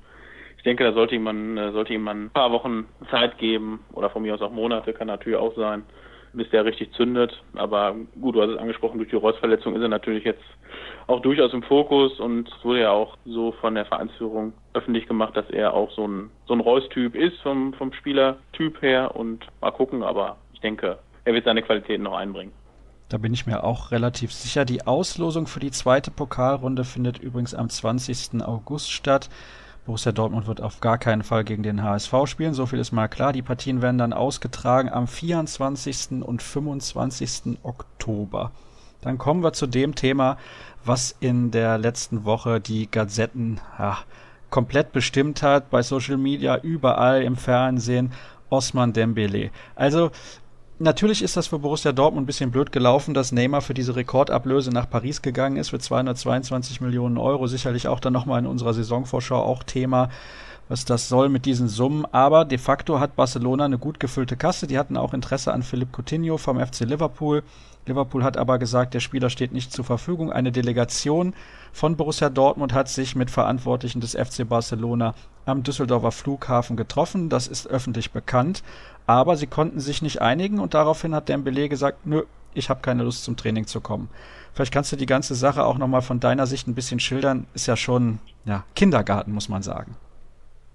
denke, 0.66 0.84
da 0.84 0.92
sollte 0.92 1.18
man, 1.18 1.56
äh, 1.56 1.72
sollte 1.72 1.94
ihm 1.94 2.02
man 2.02 2.24
ein 2.24 2.30
paar 2.30 2.50
Wochen 2.50 2.86
Zeit 3.10 3.38
geben 3.38 3.84
oder 3.92 4.10
von 4.10 4.22
mir 4.22 4.34
aus 4.34 4.42
auch 4.42 4.50
Monate, 4.50 4.92
kann 4.92 5.06
natürlich 5.06 5.38
auch 5.38 5.54
sein, 5.54 5.84
bis 6.36 6.48
der 6.50 6.64
richtig 6.64 6.92
zündet. 6.94 7.42
Aber 7.54 7.96
gut, 8.20 8.34
du 8.34 8.42
hast 8.42 8.50
es 8.50 8.58
angesprochen, 8.58 8.98
durch 8.98 9.10
die 9.10 9.16
Reusverletzung 9.16 9.74
ist 9.74 9.82
er 9.82 9.88
natürlich 9.88 10.24
jetzt 10.24 10.44
auch 11.06 11.20
durchaus 11.20 11.52
im 11.52 11.62
Fokus 11.62 12.18
und 12.20 12.48
es 12.48 12.64
wurde 12.64 12.82
ja 12.82 12.90
auch 12.90 13.16
so 13.24 13.52
von 13.52 13.74
der 13.74 13.86
Vereinsführung 13.86 14.52
öffentlich 14.74 15.06
gemacht, 15.06 15.36
dass 15.36 15.48
er 15.50 15.72
auch 15.74 15.90
so 15.92 16.06
ein, 16.06 16.30
so 16.46 16.54
ein 16.54 16.60
Reus-Typ 16.60 17.14
ist 17.14 17.40
vom, 17.42 17.72
vom 17.74 17.92
Spielertyp 17.92 18.82
her 18.82 19.14
und 19.14 19.46
mal 19.60 19.70
gucken, 19.70 20.02
aber 20.02 20.36
ich 20.52 20.60
denke, 20.60 20.98
er 21.24 21.34
wird 21.34 21.44
seine 21.44 21.62
Qualitäten 21.62 22.02
noch 22.02 22.16
einbringen. 22.16 22.52
Da 23.08 23.18
bin 23.18 23.32
ich 23.32 23.46
mir 23.46 23.62
auch 23.62 23.92
relativ 23.92 24.32
sicher. 24.32 24.64
Die 24.64 24.84
Auslosung 24.84 25.46
für 25.46 25.60
die 25.60 25.70
zweite 25.70 26.10
Pokalrunde 26.10 26.82
findet 26.82 27.18
übrigens 27.18 27.54
am 27.54 27.68
20. 27.68 28.42
August 28.42 28.90
statt. 28.90 29.28
Borussia 29.86 30.10
Dortmund 30.10 30.48
wird 30.48 30.60
auf 30.60 30.80
gar 30.80 30.98
keinen 30.98 31.22
Fall 31.22 31.44
gegen 31.44 31.62
den 31.62 31.82
HSV 31.82 32.12
spielen, 32.26 32.54
so 32.54 32.66
viel 32.66 32.80
ist 32.80 32.90
mal 32.90 33.06
klar. 33.06 33.32
Die 33.32 33.42
Partien 33.42 33.82
werden 33.82 33.98
dann 33.98 34.12
ausgetragen 34.12 34.88
am 34.90 35.06
24. 35.06 36.22
und 36.22 36.42
25. 36.42 37.58
Oktober. 37.62 38.50
Dann 39.00 39.16
kommen 39.16 39.44
wir 39.44 39.52
zu 39.52 39.68
dem 39.68 39.94
Thema, 39.94 40.38
was 40.84 41.16
in 41.20 41.52
der 41.52 41.78
letzten 41.78 42.24
Woche 42.24 42.60
die 42.60 42.90
Gazetten 42.90 43.60
ja, 43.78 43.98
komplett 44.50 44.90
bestimmt 44.90 45.42
hat, 45.42 45.70
bei 45.70 45.82
Social 45.82 46.16
Media, 46.16 46.58
überall 46.58 47.22
im 47.22 47.36
Fernsehen. 47.36 48.12
Osman 48.48 48.92
Dembele. 48.92 49.50
Also 49.74 50.10
Natürlich 50.78 51.22
ist 51.22 51.38
das 51.38 51.46
für 51.46 51.58
Borussia 51.58 51.92
Dortmund 51.92 52.24
ein 52.24 52.26
bisschen 52.26 52.50
blöd 52.50 52.70
gelaufen, 52.70 53.14
dass 53.14 53.32
Neymar 53.32 53.62
für 53.62 53.72
diese 53.72 53.96
Rekordablöse 53.96 54.70
nach 54.70 54.90
Paris 54.90 55.22
gegangen 55.22 55.56
ist 55.56 55.70
für 55.70 55.78
222 55.78 56.82
Millionen 56.82 57.16
Euro. 57.16 57.46
Sicherlich 57.46 57.88
auch 57.88 57.98
dann 57.98 58.12
nochmal 58.12 58.40
in 58.40 58.46
unserer 58.46 58.74
Saisonvorschau 58.74 59.40
auch 59.40 59.62
Thema, 59.62 60.10
was 60.68 60.84
das 60.84 61.08
soll 61.08 61.28
mit 61.28 61.46
diesen 61.46 61.68
Summen. 61.68 62.06
Aber 62.12 62.44
de 62.44 62.58
facto 62.58 63.00
hat 63.00 63.16
Barcelona 63.16 63.64
eine 63.64 63.78
gut 63.78 64.00
gefüllte 64.00 64.36
Kasse. 64.36 64.66
Die 64.66 64.78
hatten 64.78 64.96
auch 64.96 65.14
Interesse 65.14 65.52
an 65.52 65.62
Philipp 65.62 65.92
Coutinho 65.92 66.36
vom 66.38 66.58
FC 66.58 66.80
Liverpool. 66.80 67.42
Liverpool 67.86 68.24
hat 68.24 68.36
aber 68.36 68.58
gesagt, 68.58 68.94
der 68.94 69.00
Spieler 69.00 69.30
steht 69.30 69.52
nicht 69.52 69.72
zur 69.72 69.84
Verfügung. 69.84 70.32
Eine 70.32 70.50
Delegation 70.50 71.34
von 71.72 71.96
Borussia 71.96 72.30
Dortmund 72.30 72.72
hat 72.72 72.88
sich 72.88 73.14
mit 73.14 73.30
Verantwortlichen 73.30 74.00
des 74.00 74.16
FC 74.16 74.48
Barcelona 74.48 75.14
am 75.44 75.62
Düsseldorfer 75.62 76.10
Flughafen 76.10 76.76
getroffen. 76.76 77.28
Das 77.28 77.46
ist 77.46 77.68
öffentlich 77.68 78.10
bekannt 78.10 78.62
aber 79.06 79.36
sie 79.36 79.46
konnten 79.46 79.80
sich 79.80 80.02
nicht 80.02 80.20
einigen 80.20 80.58
und 80.58 80.74
daraufhin 80.74 81.14
hat 81.14 81.28
Dembele 81.28 81.68
gesagt, 81.68 82.06
nö, 82.06 82.24
ich 82.54 82.70
habe 82.70 82.80
keine 82.80 83.04
Lust 83.04 83.24
zum 83.24 83.36
Training 83.36 83.66
zu 83.66 83.80
kommen. 83.80 84.08
Vielleicht 84.52 84.72
kannst 84.72 84.90
du 84.90 84.96
die 84.96 85.06
ganze 85.06 85.34
Sache 85.34 85.64
auch 85.64 85.78
nochmal 85.78 86.02
von 86.02 86.20
deiner 86.20 86.46
Sicht 86.46 86.66
ein 86.66 86.74
bisschen 86.74 86.98
schildern. 86.98 87.46
Ist 87.54 87.66
ja 87.66 87.76
schon 87.76 88.18
ja, 88.44 88.64
Kindergarten, 88.74 89.32
muss 89.32 89.48
man 89.48 89.62
sagen. 89.62 89.96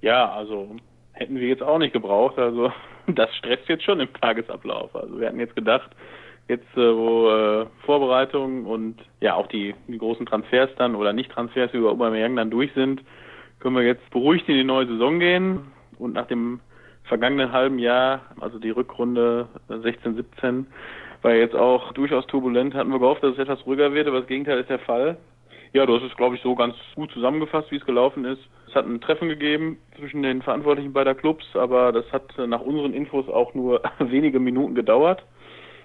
Ja, 0.01 0.31
also 0.31 0.75
hätten 1.13 1.36
wir 1.36 1.48
jetzt 1.48 1.63
auch 1.63 1.77
nicht 1.77 1.94
gebraucht. 1.94 2.38
Also 2.38 2.71
das 3.07 3.33
stresst 3.36 3.68
jetzt 3.68 3.83
schon 3.83 4.00
im 4.00 4.13
Tagesablauf. 4.13 4.95
Also 4.95 5.19
wir 5.19 5.27
hatten 5.27 5.39
jetzt 5.39 5.56
gedacht, 5.56 5.89
jetzt 6.48 6.75
äh, 6.75 6.95
wo 6.95 7.30
äh, 7.30 7.65
Vorbereitungen 7.86 8.65
und 8.65 8.98
ja 9.19 9.36
auch 9.36 9.48
die, 9.48 9.75
die 9.87 9.97
großen 9.97 10.25
Transfers 10.25 10.69
dann 10.78 10.95
oder 10.95 11.14
Nicht-Transfers 11.14 11.73
über 11.73 11.92
Aubameyang 11.92 12.35
dann 12.35 12.49
durch 12.52 12.71
sind, 12.73 13.02
können 13.59 13.75
wir 13.75 13.83
jetzt 13.83 14.09
beruhigt 14.09 14.49
in 14.49 14.56
die 14.56 14.64
neue 14.64 14.87
Saison 14.87 15.19
gehen 15.19 15.71
und 15.99 16.14
nach 16.14 16.28
dem 16.28 16.59
vergangenen 17.04 17.52
halben 17.52 17.78
Jahr, 17.80 18.21
also 18.40 18.57
die 18.57 18.69
Rückrunde 18.71 19.47
16, 19.68 20.16
17, 20.16 20.68
war 21.21 21.33
jetzt 21.33 21.56
auch 21.56 21.94
durchaus 21.94 22.25
turbulent. 22.28 22.73
Hatten 22.73 22.90
wir 22.90 22.99
gehofft, 22.99 23.23
dass 23.23 23.33
es 23.33 23.40
etwas 23.40 23.66
ruhiger 23.66 23.94
wird, 23.94 24.07
aber 24.07 24.19
das 24.19 24.28
Gegenteil 24.28 24.59
ist 24.59 24.69
der 24.69 24.80
Fall. 24.80 25.18
Ja, 25.73 25.85
du 25.85 25.95
hast 25.95 26.04
es, 26.04 26.18
glaube 26.18 26.35
ich, 26.35 26.42
so 26.42 26.54
ganz 26.54 26.75
gut 26.95 27.11
zusammengefasst, 27.11 27.71
wie 27.71 27.78
es 27.78 27.85
gelaufen 27.85 28.25
ist. 28.25 28.42
Es 28.68 28.75
hat 28.75 28.85
ein 28.85 28.99
Treffen 28.99 29.30
gegeben 29.30 29.78
zwischen 29.97 30.21
den 30.21 30.42
Verantwortlichen 30.42 30.92
beider 30.92 31.16
Clubs, 31.16 31.45
aber 31.54 31.94
das 31.94 32.06
hat 32.11 32.37
nach 32.37 32.61
unseren 32.61 32.94
Infos 32.94 33.30
auch 33.30 33.54
nur 33.54 33.81
wenige 33.99 34.40
Minuten 34.40 34.75
gedauert. 34.75 35.23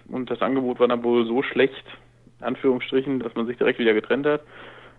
Und 0.08 0.30
das 0.30 0.42
Angebot 0.42 0.80
war 0.80 0.88
dann 0.88 1.04
wohl 1.04 1.24
so 1.26 1.42
schlecht, 1.42 1.84
Anführungsstrichen, 2.40 3.20
dass 3.20 3.34
man 3.34 3.46
sich 3.46 3.58
direkt 3.58 3.78
wieder 3.78 3.94
getrennt 3.94 4.26
hat. 4.26 4.42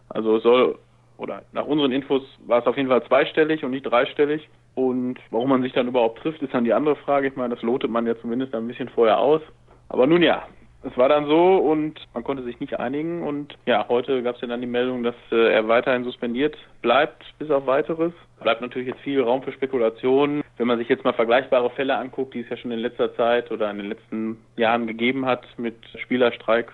Also 0.10 0.38
es 0.38 0.44
soll, 0.44 0.77
oder 1.17 1.44
nach 1.51 1.65
unseren 1.65 1.91
Infos 1.91 2.24
war 2.46 2.60
es 2.60 2.65
auf 2.67 2.77
jeden 2.77 2.89
Fall 2.89 3.03
zweistellig 3.03 3.63
und 3.65 3.72
nicht 3.72 3.84
dreistellig. 3.84 4.48
Und 4.75 5.20
warum 5.32 5.50
man 5.50 5.63
sich 5.63 5.74
dann 5.74 5.88
überhaupt 5.88 6.20
trifft, 6.20 6.41
ist 6.41 6.53
dann 6.53 6.63
die 6.63 6.74
andere 6.74 6.96
Frage. 6.96 7.27
Ich 7.27 7.36
meine, 7.36 7.56
das 7.56 7.63
lotet 7.63 7.89
man 7.89 8.06
ja 8.08 8.17
zumindest 8.20 8.53
ein 8.56 8.67
bisschen 8.67 8.89
vorher 8.89 9.20
aus. 9.20 9.41
Aber 9.89 10.08
nun 10.08 10.22
ja, 10.22 10.44
es 10.88 10.98
war 10.98 11.10
dann 11.10 11.25
so 11.25 11.58
und 11.58 12.00
man 12.13 12.24
konnte 12.24 12.44
sich 12.44 12.60
nicht 12.60 12.79
einigen. 12.79 13.24
Und 13.24 13.58
ja, 13.65 13.88
heute 13.89 14.24
gab 14.24 14.36
es 14.36 14.41
ja 14.41 14.48
dann 14.48 14.62
die 14.62 14.67
Meldung, 14.67 15.03
dass 15.03 15.15
äh, 15.32 15.53
er 15.53 15.67
weiterhin 15.67 16.03
suspendiert 16.03 16.58
bleibt, 16.82 17.24
bis 17.39 17.50
auf 17.51 17.65
weiteres. 17.65 18.13
Bleibt 18.41 18.62
natürlich 18.62 18.88
jetzt 18.88 19.01
viel 19.01 19.22
Raum 19.22 19.41
für 19.44 19.51
Spekulationen. 19.51 20.44
Wenn 20.58 20.67
man 20.67 20.77
sich 20.77 20.89
jetzt 20.89 21.03
mal 21.03 21.13
vergleichbare 21.13 21.70
Fälle 21.72 21.96
anguckt, 21.96 22.34
die 22.34 22.41
es 22.41 22.50
ja 22.50 22.58
schon 22.58 22.72
in 22.72 22.79
letzter 22.79 23.15
Zeit 23.15 23.51
oder 23.51 23.70
in 23.72 23.77
den 23.77 23.89
letzten 23.89 24.38
Jahren 24.56 24.88
gegeben 24.88 25.25
hat 25.25 25.46
mit 25.58 25.75
Spielerstreiks, 26.03 26.74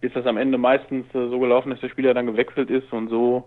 ist 0.00 0.16
das 0.16 0.26
am 0.26 0.36
Ende 0.36 0.58
meistens 0.58 1.06
äh, 1.14 1.28
so 1.28 1.38
gelaufen, 1.38 1.70
dass 1.70 1.80
der 1.80 1.88
Spieler 1.88 2.14
dann 2.14 2.26
gewechselt 2.26 2.70
ist. 2.70 2.92
Und 2.92 3.08
so 3.08 3.44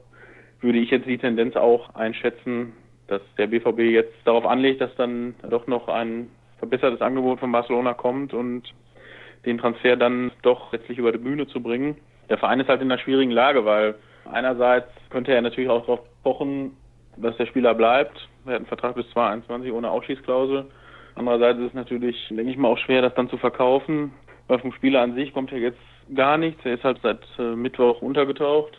würde 0.62 0.80
ich 0.80 0.90
jetzt 0.90 1.08
die 1.08 1.18
Tendenz 1.18 1.56
auch 1.56 1.94
einschätzen, 1.96 2.74
dass 3.08 3.22
der 3.38 3.48
BVB 3.48 3.80
jetzt 3.92 4.14
darauf 4.26 4.46
anlegt, 4.46 4.82
dass 4.82 4.96
dann 4.96 5.36
doch 5.50 5.68
noch 5.68 5.88
ein 5.88 6.30
verbessertes 6.58 7.02
Angebot 7.02 7.40
von 7.40 7.52
Barcelona 7.52 7.94
kommt 7.94 8.34
und 8.34 8.64
den 9.46 9.58
Transfer 9.58 9.96
dann 9.96 10.32
doch 10.42 10.72
letztlich 10.74 10.98
über 10.98 11.12
die 11.12 11.18
Bühne 11.18 11.48
zu 11.48 11.62
bringen. 11.62 11.98
Der 12.30 12.38
Verein 12.38 12.60
ist 12.60 12.70
halt 12.70 12.82
in 12.82 12.92
einer 12.92 13.02
schwierigen 13.02 13.32
Lage, 13.32 13.66
weil 13.66 13.96
einerseits 14.32 14.90
könnte 15.10 15.34
er 15.34 15.42
natürlich 15.42 15.70
auch 15.70 15.82
darauf 15.82 16.00
pochen, 16.24 16.76
dass 17.18 17.38
der 17.38 17.46
Spieler 17.46 17.74
bleibt. 17.74 18.28
Er 18.46 18.54
hat 18.54 18.58
einen 18.58 18.66
Vertrag 18.66 18.96
bis 18.96 19.10
2021 19.12 19.72
ohne 19.72 19.90
Ausschießklausel. 19.90 20.66
Andererseits 21.16 21.60
ist 21.60 21.68
es 21.68 21.74
natürlich, 21.74 22.28
denke 22.30 22.52
ich 22.52 22.58
mal, 22.58 22.68
auch 22.68 22.78
schwer, 22.78 23.02
das 23.02 23.16
dann 23.16 23.30
zu 23.30 23.38
verkaufen, 23.38 24.12
weil 24.48 24.60
vom 24.60 24.74
Spieler 24.74 25.02
an 25.02 25.16
sich 25.16 25.34
kommt 25.34 25.52
ja 25.52 25.58
jetzt 25.58 25.80
gar 26.14 26.38
nichts. 26.38 26.64
Er 26.66 26.74
ist 26.74 26.84
halt 26.84 27.00
seit 27.02 27.22
äh, 27.40 27.56
Mittwoch 27.56 28.02
untergetaucht. 28.02 28.78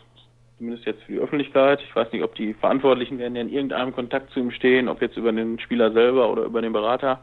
zumindest 0.57 0.85
jetzt 0.85 1.03
für 1.03 1.13
die 1.13 1.19
Öffentlichkeit. 1.19 1.81
Ich 1.81 1.95
weiß 1.95 2.11
nicht, 2.11 2.23
ob 2.23 2.35
die 2.35 2.53
Verantwortlichen 2.53 3.17
werden 3.17 3.35
ja 3.35 3.41
in 3.41 3.49
irgendeinem 3.49 3.93
Kontakt 3.93 4.31
zu 4.31 4.39
ihm 4.39 4.51
stehen, 4.51 4.87
ob 4.87 5.01
jetzt 5.01 5.17
über 5.17 5.31
den 5.31 5.59
Spieler 5.59 5.91
selber 5.91 6.31
oder 6.31 6.43
über 6.43 6.61
den 6.61 6.73
Berater. 6.73 7.21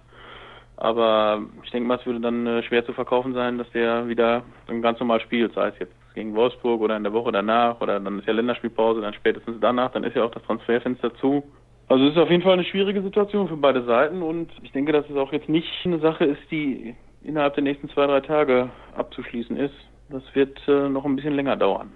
Aber 0.77 1.43
ich 1.63 1.71
denke 1.71 1.87
mal, 1.87 1.99
es 1.99 2.07
würde 2.07 2.21
dann 2.21 2.47
äh, 2.47 2.63
schwer 2.65 2.85
zu 2.85 2.93
verkaufen 2.93 3.33
sein, 3.33 3.59
dass 3.59 3.71
der 3.71 4.09
wieder 4.09 4.43
ganz 4.83 4.99
normal 4.99 5.21
spielt, 5.21 5.55
sei 5.55 5.69
es 5.69 5.79
jetzt 5.79 5.95
gegen 6.15 6.35
Wolfsburg 6.35 6.81
oder 6.81 6.97
in 6.97 7.03
der 7.03 7.13
Woche 7.13 7.33
danach 7.33 7.81
oder 7.81 8.01
dann 8.01 8.19
ist 8.19 8.27
ja 8.27 8.33
Länderspielpause, 8.33 9.01
dann 9.01 9.15
spätestens 9.15 9.57
danach, 9.61 9.93
dann 9.93 10.05
ist 10.05 10.17
ja 10.17 10.25
auch 10.25 10.31
das 10.31 10.43
Transferfenster 10.45 11.15
zu. 11.17 11.43
Also 11.89 12.05
es 12.07 12.13
ist 12.13 12.19
auf 12.19 12.31
jeden 12.31 12.43
Fall 12.43 12.55
eine 12.55 12.65
schwierige 12.65 13.03
Situation 13.03 13.49
für 13.49 13.57
beide 13.57 13.85
Seiten 13.85 14.23
und 14.23 14.51
ich 14.63 14.73
denke, 14.73 14.93
dass 14.93 15.09
es 15.09 15.17
auch 15.17 15.33
jetzt 15.33 15.49
nicht 15.49 15.69
eine 15.85 15.99
Sache 15.99 16.25
ist, 16.25 16.41
die 16.51 16.95
innerhalb 17.23 17.55
der 17.55 17.65
nächsten 17.65 17.89
zwei, 17.91 18.07
drei 18.07 18.21
Tage 18.21 18.71
abzuschließen 18.97 19.57
ist. 19.57 19.75
Das 20.09 20.23
wird 20.35 20.59
äh, 20.69 20.89
noch 20.89 21.05
ein 21.05 21.17
bisschen 21.17 21.35
länger 21.35 21.57
dauern. 21.57 21.93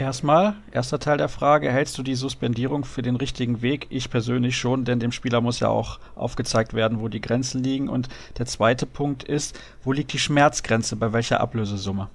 Erstmal, 0.00 0.54
erster 0.70 1.00
Teil 1.00 1.18
der 1.18 1.28
Frage, 1.28 1.72
hältst 1.72 1.98
du 1.98 2.04
die 2.04 2.14
Suspendierung 2.14 2.84
für 2.84 3.02
den 3.02 3.16
richtigen 3.16 3.62
Weg? 3.62 3.88
Ich 3.90 4.10
persönlich 4.10 4.56
schon, 4.56 4.84
denn 4.84 5.00
dem 5.00 5.10
Spieler 5.10 5.40
muss 5.40 5.58
ja 5.58 5.70
auch 5.70 5.98
aufgezeigt 6.14 6.72
werden, 6.72 7.00
wo 7.00 7.08
die 7.08 7.20
Grenzen 7.20 7.64
liegen. 7.64 7.88
Und 7.88 8.08
der 8.38 8.46
zweite 8.46 8.86
Punkt 8.86 9.24
ist, 9.24 9.60
wo 9.82 9.90
liegt 9.90 10.12
die 10.12 10.20
Schmerzgrenze, 10.20 10.94
bei 10.94 11.12
welcher 11.12 11.40
Ablösesumme? 11.40 12.08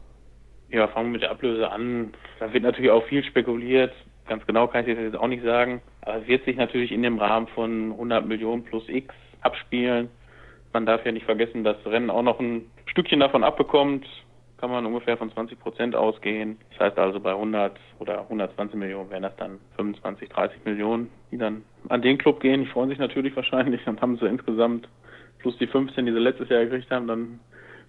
Ja, 0.70 0.88
fangen 0.88 1.08
wir 1.08 1.12
mit 1.12 1.24
der 1.24 1.32
Ablöse 1.32 1.70
an. 1.70 2.14
Da 2.40 2.54
wird 2.54 2.64
natürlich 2.64 2.90
auch 2.90 3.04
viel 3.08 3.22
spekuliert. 3.22 3.92
Ganz 4.30 4.48
genau 4.48 4.68
kann 4.68 4.88
ich 4.88 4.96
das 4.96 5.04
jetzt 5.04 5.18
auch 5.18 5.28
nicht 5.28 5.44
sagen. 5.44 5.82
Aber 6.04 6.22
es 6.22 6.28
wird 6.28 6.46
sich 6.46 6.56
natürlich 6.56 6.94
in 6.94 7.04
dem 7.04 7.20
Rahmen 7.20 7.48
von 7.48 7.92
100 7.92 8.26
Millionen 8.26 8.64
plus 8.64 8.88
X 8.88 9.14
abspielen. 9.42 10.10
Man 10.72 10.86
darf 10.86 11.06
ja 11.06 11.12
nicht 11.12 11.26
vergessen, 11.26 11.66
dass 11.66 11.76
Rennen 11.86 12.10
auch 12.10 12.24
noch 12.24 12.40
ein 12.40 12.62
Stückchen 12.86 13.20
davon 13.20 13.44
abbekommt 13.44 14.06
kann 14.64 14.72
man 14.72 14.86
ungefähr 14.86 15.18
von 15.18 15.30
20 15.30 15.60
Prozent 15.60 15.94
ausgehen. 15.94 16.58
Das 16.72 16.80
heißt 16.80 16.98
also 16.98 17.20
bei 17.20 17.32
100 17.32 17.78
oder 18.00 18.22
120 18.22 18.80
Millionen 18.80 19.10
wären 19.10 19.24
das 19.24 19.36
dann 19.36 19.60
25, 19.76 20.30
30 20.30 20.64
Millionen, 20.64 21.12
die 21.32 21.38
dann 21.38 21.66
an 21.90 22.02
den 22.02 22.18
Club 22.18 22.40
gehen. 22.40 22.62
Die 22.62 22.68
freuen 22.68 22.88
sich 22.88 22.98
natürlich 22.98 23.36
wahrscheinlich. 23.36 23.82
Dann 23.84 24.00
haben 24.00 24.16
sie 24.16 24.26
insgesamt 24.26 24.88
plus 25.40 25.58
die 25.58 25.68
15, 25.68 26.06
die 26.06 26.14
sie 26.14 26.18
letztes 26.18 26.48
Jahr 26.48 26.64
gekriegt 26.64 26.90
haben, 26.92 27.08
dann 27.08 27.42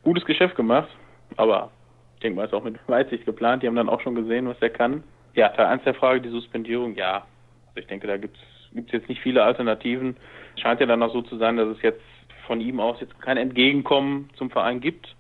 gutes 0.02 0.25
Geschäft 0.25 0.57
gemacht. 0.57 0.88
Aber 1.37 1.71
ich 2.16 2.23
denke 2.23 2.38
mal, 2.38 2.45
ist 2.45 2.52
auch 2.52 2.64
mit 2.64 2.76
Weitsicht 2.88 3.25
geplant. 3.25 3.62
Die 3.62 3.69
haben 3.69 3.76
dann 3.76 3.88
auch 3.88 4.00
schon 4.00 4.16
gesehen, 4.16 4.49
was 4.49 4.61
er 4.61 4.71
kann. 4.71 5.04
Ja, 5.35 5.50
Teil 5.50 5.66
1 5.66 5.85
der 5.85 5.95
Frage, 5.95 6.23
die 6.23 6.31
Suspendierung, 6.31 6.97
ja. 6.97 7.25
Also 7.69 7.78
ich 7.83 7.87
denke, 7.87 8.09
da 8.09 8.16
gibt 8.16 8.37
es 8.75 8.90
jetzt 8.90 9.09
nicht 9.09 9.23
viele 9.23 9.45
Alternativen. 9.45 10.16
Scheint 10.61 10.81
ja 10.81 10.87
dann 10.87 11.04
auch 11.04 11.12
so 11.12 11.23
zu 11.23 11.37
sein, 11.37 11.57
dass 11.57 11.69
es 11.69 11.83
jetzt 11.83 12.02
von 12.49 12.61
ihm 12.61 12.81
aus 12.81 13.00
jetzt 13.00 13.21
kein 13.21 13.37
Entgegenkommen 13.37 14.28
zum 14.35 14.50
Verein 14.50 14.81
gibt 14.81 15.14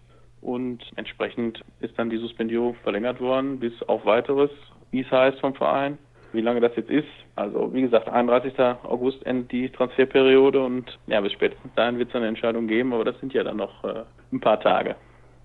und 0.44 0.82
entsprechend 0.96 1.60
ist 1.80 1.98
dann 1.98 2.10
die 2.10 2.18
Suspendierung 2.18 2.74
verlängert 2.82 3.20
worden 3.20 3.58
bis 3.58 3.72
auf 3.88 4.04
weiteres, 4.04 4.50
wie 4.90 5.00
es 5.00 5.10
heißt 5.10 5.40
vom 5.40 5.54
Verein. 5.54 5.98
Wie 6.32 6.40
lange 6.40 6.60
das 6.60 6.74
jetzt 6.76 6.90
ist, 6.90 7.08
also 7.36 7.72
wie 7.72 7.82
gesagt, 7.82 8.08
31. 8.08 8.58
August 8.84 9.24
endet 9.24 9.52
die 9.52 9.68
Transferperiode 9.70 10.62
und 10.62 10.98
ja, 11.06 11.20
bis 11.20 11.32
spätestens 11.32 11.72
dahin 11.74 11.98
wird 11.98 12.10
es 12.10 12.14
eine 12.14 12.28
Entscheidung 12.28 12.66
geben, 12.66 12.92
aber 12.92 13.04
das 13.04 13.18
sind 13.20 13.32
ja 13.32 13.42
dann 13.42 13.56
noch 13.56 13.84
äh, 13.84 14.02
ein 14.32 14.40
paar 14.40 14.60
Tage. 14.60 14.96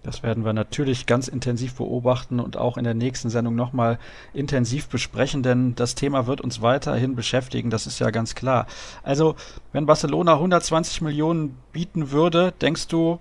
Das 0.04 0.24
werden 0.24 0.46
wir 0.46 0.54
natürlich 0.54 1.06
ganz 1.06 1.28
intensiv 1.28 1.76
beobachten 1.76 2.40
und 2.40 2.58
auch 2.58 2.78
in 2.78 2.86
der 2.86 2.94
nächsten 2.94 3.30
Sendung 3.30 3.56
nochmal 3.56 4.00
intensiv 4.34 4.88
besprechen, 4.88 5.44
denn 5.44 5.76
das 5.76 5.94
Thema 5.94 6.26
wird 6.26 6.42
uns 6.42 6.62
weiterhin 6.62 7.16
beschäftigen, 7.16 7.70
das 7.70 7.86
ist 7.86 8.00
ja 8.00 8.10
ganz 8.10 8.34
klar. 8.34 8.66
Also, 9.04 9.36
wenn 9.74 9.86
Barcelona 9.86 10.36
120 10.36 11.02
Millionen 11.02 11.58
bieten 11.74 12.12
würde, 12.12 12.54
denkst 12.62 12.88
du, 12.88 13.20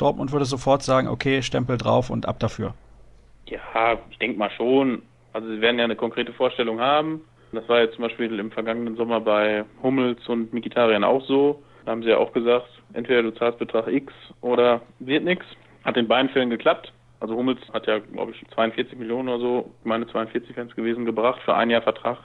Dortmund 0.00 0.32
würde 0.32 0.44
sofort 0.44 0.82
sagen, 0.82 1.08
okay, 1.08 1.42
Stempel 1.42 1.76
drauf 1.76 2.10
und 2.10 2.26
ab 2.26 2.38
dafür. 2.40 2.74
Ja, 3.46 3.98
ich 4.10 4.18
denke 4.18 4.38
mal 4.38 4.50
schon. 4.50 5.02
Also 5.32 5.48
sie 5.48 5.60
werden 5.60 5.78
ja 5.78 5.84
eine 5.84 5.96
konkrete 5.96 6.32
Vorstellung 6.32 6.80
haben. 6.80 7.20
Das 7.52 7.68
war 7.68 7.80
jetzt 7.80 7.96
zum 7.96 8.04
Beispiel 8.04 8.38
im 8.38 8.50
vergangenen 8.50 8.96
Sommer 8.96 9.20
bei 9.20 9.64
Hummels 9.82 10.26
und 10.28 10.52
Mikitarian 10.52 11.04
auch 11.04 11.24
so. 11.26 11.62
Da 11.84 11.92
haben 11.92 12.02
sie 12.02 12.10
ja 12.10 12.18
auch 12.18 12.32
gesagt, 12.32 12.68
entweder 12.92 13.22
du 13.22 13.32
zahlst 13.32 13.58
Betrag 13.58 13.88
X 13.88 14.12
oder 14.40 14.80
wird 15.00 15.24
nichts. 15.24 15.44
Hat 15.84 15.96
in 15.96 16.08
beiden 16.08 16.30
Fällen 16.30 16.50
geklappt. 16.50 16.92
Also 17.20 17.34
Hummels 17.34 17.60
hat 17.72 17.86
ja, 17.86 17.98
glaube 17.98 18.32
ich, 18.32 18.42
42 18.54 18.98
Millionen 18.98 19.28
oder 19.28 19.40
so, 19.40 19.70
meine 19.84 20.06
42 20.06 20.56
wären 20.56 20.68
es 20.68 20.76
gewesen, 20.76 21.04
gebracht 21.04 21.40
für 21.44 21.54
ein 21.54 21.70
Jahr 21.70 21.82
Vertrag. 21.82 22.18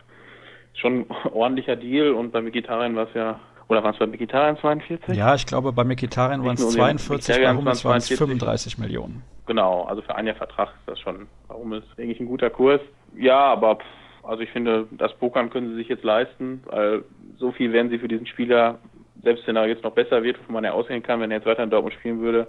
Schon 0.74 1.02
ein 1.02 1.06
ordentlicher 1.34 1.76
Deal 1.76 2.12
und 2.12 2.32
bei 2.32 2.42
Mikitarian 2.42 2.96
war 2.96 3.08
es 3.08 3.14
ja 3.14 3.40
oder 3.68 3.84
waren 3.84 3.94
es 3.94 4.00
bei 4.00 4.08
Mikitarian 4.08 4.58
42? 4.58 5.16
Ja, 5.16 5.36
ich 5.36 5.46
glaube, 5.46 5.72
bei 5.72 5.84
Mikitarian 5.84 6.44
waren 6.44 6.56
es 6.56 6.70
42, 6.70 7.36
bei 7.42 7.54
Hummels 7.54 7.84
waren 7.86 7.98
es 7.98 8.10
35 8.10 8.78
Millionen. 8.78 9.24
Genau, 9.48 9.84
also 9.84 10.02
für 10.02 10.16
ein 10.16 10.28
Jahr 10.28 10.36
Vertrag 10.36 10.70
ist 10.70 10.88
das 10.88 11.00
schon, 11.00 11.28
warum 11.48 11.74
ist 11.74 11.88
eigentlich 11.98 12.20
ein 12.20 12.28
guter 12.28 12.50
Kurs. 12.50 12.82
Ja, 13.16 13.40
aber 13.40 13.78
also 14.24 14.42
ich 14.42 14.50
finde, 14.50 14.88
das 14.92 15.14
Pokern 15.14 15.50
können 15.50 15.70
sie 15.70 15.76
sich 15.76 15.88
jetzt 15.88 16.04
leisten, 16.04 16.64
weil 16.66 17.04
so 17.38 17.52
viel 17.52 17.72
werden 17.74 17.90
sie 17.90 18.00
für 18.00 18.08
diesen 18.08 18.26
Spieler, 18.26 18.80
selbst 19.24 19.46
wenn 19.48 19.56
er 19.56 19.68
jetzt 19.68 19.84
noch 19.84 19.94
besser 19.94 20.24
wird, 20.24 20.40
wovon 20.40 20.54
man 20.54 20.64
ja 20.64 20.72
ausgehen 20.72 21.04
kann, 21.04 21.20
wenn 21.20 21.32
er 21.32 21.38
jetzt 21.38 21.46
weiter 21.46 21.64
in 21.64 21.70
Dortmund 21.70 21.94
spielen 21.96 22.22
würde, 22.22 22.48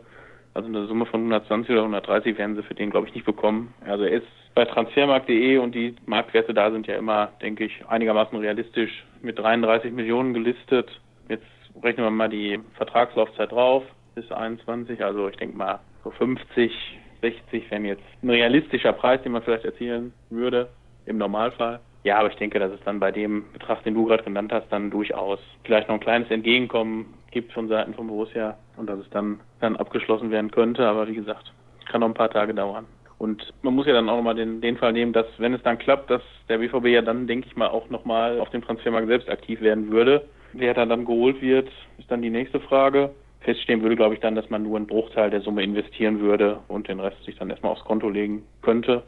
also 0.57 0.69
eine 0.69 0.87
Summe 0.87 1.05
von 1.05 1.21
120 1.21 1.71
oder 1.71 1.83
130 1.83 2.39
werden 2.39 2.57
sie 2.57 2.63
für 2.63 2.75
den, 2.75 2.89
glaube 2.89 3.07
ich, 3.07 3.15
nicht 3.15 3.27
bekommen. 3.27 3.75
Also 3.87 4.05
er 4.05 4.13
ist 4.13 4.27
bei 4.55 4.65
transfermarkt.de 4.65 5.59
und 5.59 5.75
die 5.75 5.95
Marktwerte 6.07 6.55
da 6.55 6.71
sind 6.71 6.87
ja 6.87 6.97
immer, 6.97 7.29
denke 7.43 7.65
ich, 7.65 7.85
einigermaßen 7.87 8.39
realistisch 8.39 9.05
mit 9.21 9.39
33 9.39 9.93
Millionen 9.93 10.33
gelistet. 10.33 10.91
Jetzt 11.29 11.45
rechnen 11.83 12.07
wir 12.07 12.11
mal 12.11 12.29
die 12.29 12.61
Vertragslaufzeit 12.77 13.53
drauf 13.53 13.85
bis 14.15 14.31
21. 14.31 15.03
Also 15.03 15.29
ich 15.29 15.37
denke 15.37 15.57
mal 15.57 15.81
so 16.05 16.11
50, 16.11 16.73
60 17.21 17.71
wären 17.71 17.85
jetzt 17.85 18.03
ein 18.23 18.31
realistischer 18.31 18.93
Preis, 18.93 19.23
den 19.23 19.33
man 19.33 19.43
vielleicht 19.43 19.65
erzielen 19.65 20.13
würde 20.31 20.69
im 21.07 21.19
Normalfall. 21.19 21.81
Ja, 22.05 22.19
aber 22.19 22.31
ich 22.31 22.37
denke, 22.37 22.59
dass 22.61 22.71
es 22.71 22.81
dann 22.85 23.01
bei 23.01 23.11
dem 23.11 23.53
Betrag, 23.53 23.83
den 23.83 23.95
du 23.95 24.05
gerade 24.05 24.23
genannt 24.23 24.53
hast, 24.53 24.71
dann 24.71 24.91
durchaus 24.91 25.41
vielleicht 25.65 25.89
noch 25.89 25.97
ein 25.97 26.01
kleines 26.01 26.31
Entgegenkommen 26.31 27.15
gibt 27.33 27.53
von 27.53 27.69
Seiten 27.69 27.95
von 27.95 28.07
Borussia 28.07 28.57
und 28.77 28.89
dass 28.89 29.01
es 29.01 29.11
dann, 29.11 29.41
dann 29.61 29.77
abgeschlossen 29.77 30.31
werden 30.31 30.51
könnte. 30.53 30.87
Aber 30.87 31.09
wie 31.09 31.17
gesagt, 31.17 31.53
kann 31.91 32.01
noch 32.01 32.09
ein 32.09 32.15
paar 32.15 32.31
Tage 32.31 32.55
dauern. 32.55 32.87
Und 33.19 33.53
man 33.63 33.75
muss 33.75 33.87
ja 33.87 33.95
dann 33.95 34.09
auch 34.09 34.17
nochmal 34.17 34.35
den, 34.35 34.61
den 34.61 34.77
Fall 34.77 34.93
nehmen, 34.93 35.13
dass 35.13 35.27
wenn 35.39 35.55
es 35.55 35.63
dann 35.63 35.79
klappt, 35.79 36.11
dass 36.11 36.23
der 36.49 36.59
BVB 36.59 36.87
ja 36.87 37.03
dann, 37.03 37.27
denke 37.27 37.49
ich 37.49 37.57
mal, 37.57 37.69
auch 37.69 37.89
nochmal 37.89 38.39
auf 38.41 38.51
dem 38.51 38.63
Transfermarkt 38.63 39.09
selbst 39.09 39.29
aktiv 39.31 39.61
werden 39.61 39.91
würde. 39.91 40.29
Wer 40.59 40.73
da 40.73 40.87
dann 40.87 41.05
geholt 41.05 41.43
wird, 41.43 41.69
ist 41.99 42.11
dann 42.11 42.23
die 42.23 42.31
nächste 42.31 42.61
Frage. 42.61 43.11
Feststehen 43.41 43.83
würde, 43.83 43.95
glaube 43.95 44.15
ich, 44.15 44.21
dann, 44.21 44.35
dass 44.35 44.49
man 44.49 44.63
nur 44.63 44.77
einen 44.77 44.87
Bruchteil 44.87 45.29
der 45.29 45.43
Summe 45.43 45.63
investieren 45.63 46.21
würde 46.21 46.61
und 46.69 46.89
den 46.89 46.99
Rest 46.99 47.23
sich 47.25 47.37
dann 47.37 47.51
erstmal 47.51 47.73
aufs 47.73 47.85
Konto 47.85 48.09
legen 48.09 48.43
könnte. 48.63 49.03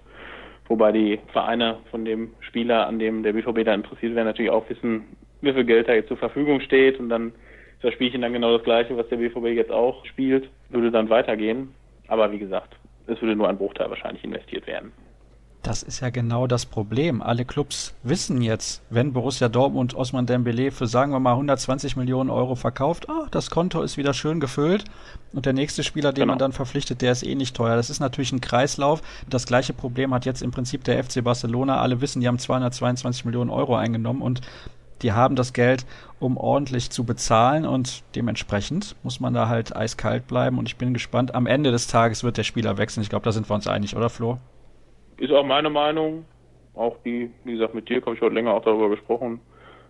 Wobei 0.68 0.92
die 0.92 1.18
Vereine 1.32 1.78
von 1.90 2.04
dem 2.04 2.34
Spieler, 2.40 2.86
an 2.86 2.98
dem 2.98 3.22
der 3.22 3.32
BVB 3.32 3.64
da 3.64 3.72
interessiert 3.72 4.14
wäre, 4.14 4.26
natürlich 4.26 4.50
auch 4.50 4.68
wissen, 4.68 5.06
wie 5.40 5.54
viel 5.54 5.64
Geld 5.64 5.88
da 5.88 5.94
jetzt 5.94 6.08
zur 6.08 6.18
Verfügung 6.18 6.60
steht 6.60 7.00
und 7.00 7.08
dann 7.08 7.28
ist 7.28 7.84
das 7.84 7.94
Spielchen 7.94 8.20
dann 8.20 8.34
genau 8.34 8.54
das 8.54 8.64
gleiche, 8.64 8.96
was 8.96 9.08
der 9.08 9.16
BVB 9.16 9.46
jetzt 9.56 9.70
auch 9.70 10.04
spielt, 10.04 10.50
würde 10.68 10.90
dann 10.90 11.08
weitergehen. 11.08 11.74
Aber 12.08 12.30
wie 12.30 12.38
gesagt, 12.38 12.76
es 13.06 13.20
würde 13.22 13.36
nur 13.36 13.48
ein 13.48 13.56
Bruchteil 13.56 13.88
wahrscheinlich 13.88 14.22
investiert 14.22 14.66
werden. 14.66 14.92
Das 15.68 15.82
ist 15.82 16.00
ja 16.00 16.08
genau 16.08 16.46
das 16.46 16.64
Problem. 16.64 17.20
Alle 17.20 17.44
Clubs 17.44 17.92
wissen 18.02 18.40
jetzt, 18.40 18.80
wenn 18.88 19.12
Borussia 19.12 19.50
Dortmund 19.50 19.94
Osman 19.94 20.24
Dembele 20.24 20.70
für 20.70 20.86
sagen 20.86 21.12
wir 21.12 21.20
mal 21.20 21.32
120 21.32 21.94
Millionen 21.94 22.30
Euro 22.30 22.54
verkauft, 22.54 23.10
ah, 23.10 23.26
das 23.30 23.50
Konto 23.50 23.82
ist 23.82 23.98
wieder 23.98 24.14
schön 24.14 24.40
gefüllt 24.40 24.84
und 25.34 25.44
der 25.44 25.52
nächste 25.52 25.84
Spieler, 25.84 26.14
den 26.14 26.22
genau. 26.22 26.32
man 26.32 26.38
dann 26.38 26.52
verpflichtet, 26.52 27.02
der 27.02 27.12
ist 27.12 27.22
eh 27.22 27.34
nicht 27.34 27.54
teuer. 27.54 27.76
Das 27.76 27.90
ist 27.90 28.00
natürlich 28.00 28.32
ein 28.32 28.40
Kreislauf. 28.40 29.02
Das 29.28 29.44
gleiche 29.44 29.74
Problem 29.74 30.14
hat 30.14 30.24
jetzt 30.24 30.40
im 30.40 30.52
Prinzip 30.52 30.84
der 30.84 31.04
FC 31.04 31.22
Barcelona. 31.22 31.82
Alle 31.82 32.00
wissen, 32.00 32.22
die 32.22 32.28
haben 32.28 32.38
222 32.38 33.26
Millionen 33.26 33.50
Euro 33.50 33.76
eingenommen 33.76 34.22
und 34.22 34.40
die 35.02 35.12
haben 35.12 35.36
das 35.36 35.52
Geld, 35.52 35.84
um 36.18 36.38
ordentlich 36.38 36.88
zu 36.88 37.04
bezahlen 37.04 37.66
und 37.66 38.04
dementsprechend 38.14 38.96
muss 39.02 39.20
man 39.20 39.34
da 39.34 39.48
halt 39.48 39.76
eiskalt 39.76 40.28
bleiben 40.28 40.56
und 40.56 40.66
ich 40.66 40.76
bin 40.76 40.94
gespannt. 40.94 41.34
Am 41.34 41.46
Ende 41.46 41.72
des 41.72 41.88
Tages 41.88 42.24
wird 42.24 42.38
der 42.38 42.44
Spieler 42.44 42.78
wechseln. 42.78 43.02
Ich 43.02 43.10
glaube, 43.10 43.26
da 43.26 43.32
sind 43.32 43.50
wir 43.50 43.54
uns 43.54 43.66
einig, 43.66 43.94
oder 43.94 44.08
Flo? 44.08 44.38
Ist 45.18 45.32
auch 45.32 45.44
meine 45.44 45.70
Meinung. 45.70 46.24
Auch 46.74 46.96
die, 47.04 47.30
wie 47.44 47.52
gesagt, 47.52 47.74
mit 47.74 47.88
dir 47.88 48.00
habe 48.00 48.14
ich 48.14 48.20
heute 48.20 48.34
länger 48.34 48.54
auch 48.54 48.64
darüber 48.64 48.88
gesprochen, 48.88 49.40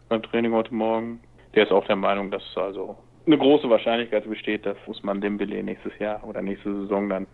beim 0.08 0.22
Training 0.22 0.52
heute 0.52 0.74
Morgen. 0.74 1.20
Der 1.54 1.64
ist 1.64 1.72
auch 1.72 1.86
der 1.86 1.96
Meinung, 1.96 2.30
dass 2.30 2.42
also 2.56 2.96
eine 3.26 3.36
große 3.36 3.68
Wahrscheinlichkeit 3.68 4.28
besteht, 4.28 4.64
dass 4.64 4.76
Usman 4.86 5.20
Dembele 5.20 5.62
nächstes 5.62 5.92
Jahr 5.98 6.26
oder 6.26 6.40
nächste 6.40 6.72
Saison 6.72 7.10
dann 7.10 7.26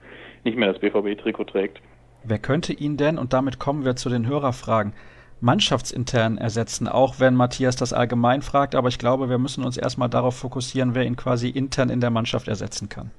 nicht 0.43 0.59
mehr 0.59 0.73
das 0.73 0.81
BVB-Trikot 0.81 1.45
trägt. 1.45 1.81
Wer 2.25 2.39
könnte 2.39 2.73
ihn 2.73 2.97
denn, 2.97 3.17
und 3.17 3.33
damit 3.33 3.61
kommen 3.61 3.85
wir 3.85 3.95
zu 3.95 4.09
den 4.09 4.27
Hörerfragen, 4.27 4.93
mannschaftsintern 5.41 6.39
ersetzen, 6.39 6.89
auch 6.89 7.21
wenn 7.21 7.37
Matthias 7.37 7.77
das 7.77 7.93
allgemein 7.93 8.43
fragt, 8.43 8.75
aber 8.75 8.89
ich 8.89 8.99
glaube, 8.99 9.29
wir 9.29 9.39
müssen 9.39 9.65
uns 9.65 9.77
erstmal 9.77 10.09
darauf 10.09 10.37
fokussieren, 10.37 10.95
wer 10.97 11.05
ihn 11.05 11.17
quasi 11.17 11.49
intern 11.49 11.91
in 11.91 12.01
der 12.01 12.11
Mannschaft 12.11 12.49
ersetzen 12.49 12.89
kann. 12.89 13.13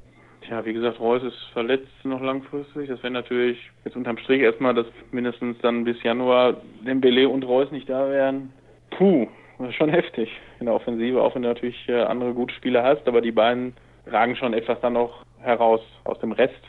Tja, 0.47 0.63
wie 0.63 0.73
gesagt, 0.73 0.99
Reus 0.99 1.23
ist 1.23 1.37
verletzt 1.53 1.87
noch 2.03 2.21
langfristig. 2.21 2.87
Das 2.87 3.01
wäre 3.01 3.13
natürlich 3.13 3.57
jetzt 3.83 3.95
unterm 3.95 4.17
Strich 4.19 4.41
erstmal, 4.41 4.75
dass 4.75 4.85
mindestens 5.11 5.57
dann 5.59 5.83
bis 5.83 6.01
Januar 6.03 6.57
Dembele 6.85 7.27
und 7.27 7.43
Reus 7.43 7.71
nicht 7.71 7.89
da 7.89 8.07
wären. 8.09 8.53
Puh, 8.91 9.27
das 9.57 9.69
ist 9.69 9.75
schon 9.75 9.89
heftig 9.89 10.29
in 10.59 10.67
der 10.67 10.75
Offensive, 10.75 11.21
auch 11.21 11.33
wenn 11.33 11.41
du 11.41 11.47
natürlich 11.47 11.89
äh, 11.89 12.03
andere 12.03 12.33
gute 12.33 12.53
Spieler 12.53 12.83
hast, 12.83 13.07
aber 13.07 13.21
die 13.21 13.31
beiden 13.31 13.73
ragen 14.05 14.35
schon 14.35 14.53
etwas 14.53 14.79
dann 14.81 14.93
noch 14.93 15.23
heraus 15.39 15.81
aus 16.03 16.19
dem 16.19 16.31
Rest. 16.31 16.61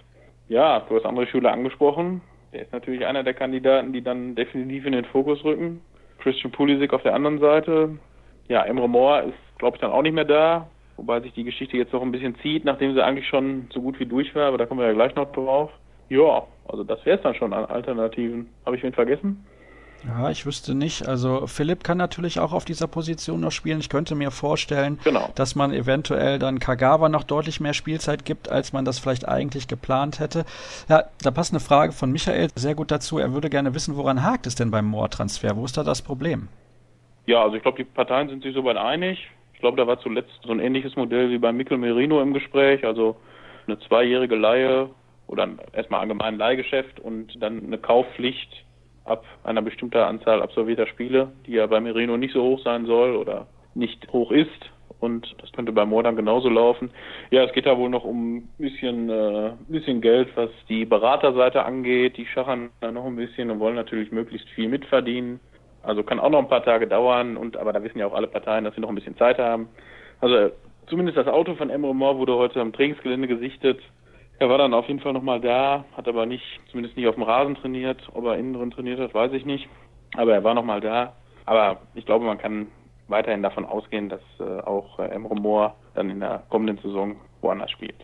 Ja, 0.48 0.80
du 0.88 0.96
hast 0.96 1.04
andere 1.04 1.26
Schüler 1.26 1.52
angesprochen. 1.52 2.22
Der 2.52 2.62
ist 2.62 2.72
natürlich 2.72 3.04
einer 3.04 3.24
der 3.24 3.34
Kandidaten, 3.34 3.92
die 3.92 4.02
dann 4.02 4.34
definitiv 4.36 4.86
in 4.86 4.92
den 4.92 5.04
Fokus 5.04 5.44
rücken. 5.44 5.82
Christian 6.18 6.52
Pulisic 6.52 6.94
auf 6.94 7.02
der 7.02 7.14
anderen 7.14 7.40
Seite. 7.40 7.98
Ja, 8.48 8.64
Emre 8.64 8.88
Moore 8.88 9.24
ist, 9.24 9.58
glaube 9.58 9.76
ich, 9.76 9.80
dann 9.80 9.90
auch 9.90 10.02
nicht 10.02 10.14
mehr 10.14 10.24
da. 10.24 10.68
Wobei 10.96 11.20
sich 11.20 11.32
die 11.34 11.44
Geschichte 11.44 11.76
jetzt 11.76 11.92
noch 11.92 12.02
ein 12.02 12.12
bisschen 12.12 12.36
zieht, 12.42 12.64
nachdem 12.64 12.94
sie 12.94 13.04
eigentlich 13.04 13.28
schon 13.28 13.68
so 13.72 13.82
gut 13.82 14.00
wie 14.00 14.06
durch 14.06 14.34
war. 14.34 14.48
Aber 14.48 14.58
da 14.58 14.66
kommen 14.66 14.80
wir 14.80 14.86
ja 14.86 14.94
gleich 14.94 15.14
noch 15.14 15.30
drauf. 15.32 15.70
Ja, 16.08 16.44
also 16.68 16.84
das 16.84 17.04
wäre 17.04 17.16
es 17.16 17.22
dann 17.22 17.34
schon 17.34 17.52
an 17.52 17.66
Alternativen. 17.66 18.48
Habe 18.64 18.76
ich 18.76 18.82
wen 18.82 18.92
vergessen? 18.92 19.44
Ja, 20.06 20.30
ich 20.30 20.46
wüsste 20.46 20.74
nicht. 20.74 21.08
Also 21.08 21.46
Philipp 21.46 21.82
kann 21.82 21.98
natürlich 21.98 22.38
auch 22.38 22.52
auf 22.52 22.64
dieser 22.64 22.86
Position 22.86 23.40
noch 23.40 23.50
spielen. 23.50 23.80
Ich 23.80 23.88
könnte 23.88 24.14
mir 24.14 24.30
vorstellen, 24.30 24.98
genau. 25.02 25.30
dass 25.34 25.54
man 25.56 25.72
eventuell 25.72 26.38
dann 26.38 26.60
Kagawa 26.60 27.08
noch 27.08 27.24
deutlich 27.24 27.60
mehr 27.60 27.74
Spielzeit 27.74 28.24
gibt, 28.24 28.48
als 28.48 28.72
man 28.72 28.84
das 28.84 28.98
vielleicht 28.98 29.26
eigentlich 29.26 29.68
geplant 29.68 30.20
hätte. 30.20 30.44
Ja, 30.88 31.04
da 31.22 31.30
passt 31.30 31.52
eine 31.52 31.60
Frage 31.60 31.92
von 31.92 32.12
Michael 32.12 32.48
sehr 32.54 32.74
gut 32.74 32.90
dazu. 32.90 33.18
Er 33.18 33.32
würde 33.32 33.50
gerne 33.50 33.74
wissen, 33.74 33.96
woran 33.96 34.22
hakt 34.22 34.46
es 34.46 34.54
denn 34.54 34.70
beim 34.70 34.86
Moore-Transfer? 34.86 35.56
Wo 35.56 35.64
ist 35.64 35.76
da 35.76 35.82
das 35.82 36.02
Problem? 36.02 36.48
Ja, 37.26 37.42
also 37.42 37.56
ich 37.56 37.62
glaube, 37.62 37.78
die 37.78 37.84
Parteien 37.84 38.28
sind 38.28 38.44
sich 38.44 38.54
soweit 38.54 38.76
einig. 38.76 39.28
Ich 39.56 39.60
glaube, 39.60 39.78
da 39.78 39.86
war 39.86 39.98
zuletzt 40.00 40.38
so 40.44 40.52
ein 40.52 40.60
ähnliches 40.60 40.96
Modell 40.96 41.30
wie 41.30 41.38
bei 41.38 41.50
Mikkel 41.50 41.78
Merino 41.78 42.20
im 42.20 42.34
Gespräch, 42.34 42.84
also 42.84 43.16
eine 43.66 43.78
zweijährige 43.78 44.36
Leihe 44.36 44.90
oder 45.28 45.48
erstmal 45.72 46.00
allgemein 46.00 46.36
Leihgeschäft 46.36 47.00
und 47.00 47.42
dann 47.42 47.64
eine 47.64 47.78
Kaufpflicht 47.78 48.66
ab 49.06 49.24
einer 49.44 49.62
bestimmten 49.62 49.96
Anzahl 49.96 50.42
absolvierter 50.42 50.86
Spiele, 50.86 51.32
die 51.46 51.52
ja 51.52 51.66
bei 51.66 51.80
Merino 51.80 52.18
nicht 52.18 52.34
so 52.34 52.42
hoch 52.42 52.60
sein 52.64 52.84
soll 52.84 53.16
oder 53.16 53.46
nicht 53.74 54.12
hoch 54.12 54.30
ist. 54.30 54.70
Und 55.00 55.34
das 55.40 55.50
könnte 55.52 55.72
bei 55.72 55.86
Moore 55.86 56.04
dann 56.04 56.16
genauso 56.16 56.50
laufen. 56.50 56.90
Ja, 57.30 57.44
es 57.44 57.52
geht 57.52 57.64
da 57.64 57.78
wohl 57.78 57.88
noch 57.88 58.04
um 58.04 58.36
ein 58.36 58.48
bisschen, 58.58 59.08
äh, 59.08 59.52
bisschen 59.68 60.02
Geld, 60.02 60.28
was 60.36 60.50
die 60.68 60.84
Beraterseite 60.84 61.64
angeht. 61.64 62.18
Die 62.18 62.26
schachern 62.26 62.68
da 62.80 62.92
noch 62.92 63.06
ein 63.06 63.16
bisschen 63.16 63.50
und 63.50 63.58
wollen 63.58 63.74
natürlich 63.74 64.12
möglichst 64.12 64.48
viel 64.50 64.68
mitverdienen. 64.68 65.40
Also 65.86 66.02
kann 66.02 66.18
auch 66.18 66.30
noch 66.30 66.40
ein 66.40 66.48
paar 66.48 66.64
Tage 66.64 66.86
dauern. 66.86 67.36
Und 67.36 67.56
aber 67.56 67.72
da 67.72 67.82
wissen 67.82 67.98
ja 67.98 68.06
auch 68.06 68.14
alle 68.14 68.26
Parteien, 68.26 68.64
dass 68.64 68.74
sie 68.74 68.80
noch 68.80 68.88
ein 68.88 68.94
bisschen 68.94 69.16
Zeit 69.16 69.38
haben. 69.38 69.68
Also 70.20 70.50
zumindest 70.88 71.16
das 71.16 71.28
Auto 71.28 71.54
von 71.54 71.70
Emre 71.70 71.94
Moore 71.94 72.18
wurde 72.18 72.34
heute 72.34 72.60
am 72.60 72.72
Trainingsgelände 72.72 73.28
gesichtet. 73.28 73.80
Er 74.38 74.50
war 74.50 74.58
dann 74.58 74.74
auf 74.74 74.86
jeden 74.88 75.00
Fall 75.00 75.14
nochmal 75.14 75.40
da, 75.40 75.84
hat 75.96 76.08
aber 76.08 76.26
nicht, 76.26 76.44
zumindest 76.70 76.96
nicht 76.96 77.06
auf 77.06 77.14
dem 77.14 77.24
Rasen 77.24 77.54
trainiert. 77.54 78.02
Ob 78.12 78.24
er 78.26 78.36
innen 78.36 78.52
drin 78.52 78.70
trainiert 78.70 79.00
hat, 79.00 79.14
weiß 79.14 79.32
ich 79.32 79.46
nicht. 79.46 79.68
Aber 80.16 80.34
er 80.34 80.44
war 80.44 80.54
nochmal 80.54 80.80
da. 80.80 81.14
Aber 81.46 81.78
ich 81.94 82.04
glaube, 82.04 82.24
man 82.24 82.38
kann 82.38 82.66
weiterhin 83.08 83.42
davon 83.42 83.64
ausgehen, 83.64 84.08
dass 84.08 84.20
äh, 84.40 84.60
auch 84.60 84.98
äh, 84.98 85.04
Emre 85.04 85.36
Moore 85.36 85.74
dann 85.94 86.10
in 86.10 86.20
der 86.20 86.42
kommenden 86.50 86.78
Saison 86.78 87.16
woanders 87.40 87.70
spielt. 87.70 87.96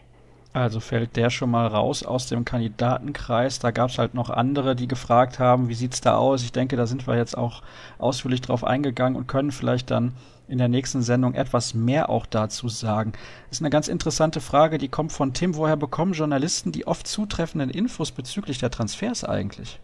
Also 0.55 0.81
fällt 0.81 1.17
der 1.17 1.31
schon 1.31 1.51
mal 1.51 1.67
raus 1.67 2.05
aus 2.05 2.27
dem 2.27 2.45
Kandidatenkreis. 2.45 3.59
Da 3.59 3.71
gab 3.71 3.89
es 3.89 3.99
halt 3.99 4.13
noch 4.13 4.29
andere, 4.29 4.77
die 4.77 4.87
gefragt 4.87 5.39
haben, 5.39 5.71
wie 5.71 5.75
sieht's 5.75 6.03
da 6.03 6.17
aus? 6.17 6.45
Ich 6.45 6.53
denke, 6.53 6.77
da 6.77 6.87
sind 6.87 7.07
wir 7.07 7.17
jetzt 7.17 7.39
auch 7.39 7.63
ausführlich 7.99 8.43
drauf 8.43 8.63
eingegangen 8.63 9.17
und 9.17 9.29
können 9.29 9.51
vielleicht 9.51 9.91
dann 9.91 10.13
in 10.49 10.59
der 10.59 10.69
nächsten 10.69 11.01
Sendung 11.01 11.33
etwas 11.33 11.73
mehr 11.73 12.11
auch 12.11 12.27
dazu 12.27 12.69
sagen. 12.69 13.15
Ist 13.51 13.63
eine 13.63 13.71
ganz 13.71 13.89
interessante 13.89 14.41
Frage, 14.41 14.77
die 14.77 14.89
kommt 14.89 15.13
von 15.13 15.33
Tim. 15.33 15.57
Woher 15.57 15.77
bekommen 15.77 16.13
Journalisten 16.13 16.71
die 16.73 16.87
oft 16.87 17.07
zutreffenden 17.07 17.71
Infos 17.71 18.13
bezüglich 18.13 18.59
der 18.59 18.71
Transfers 18.71 19.25
eigentlich? 19.25 19.81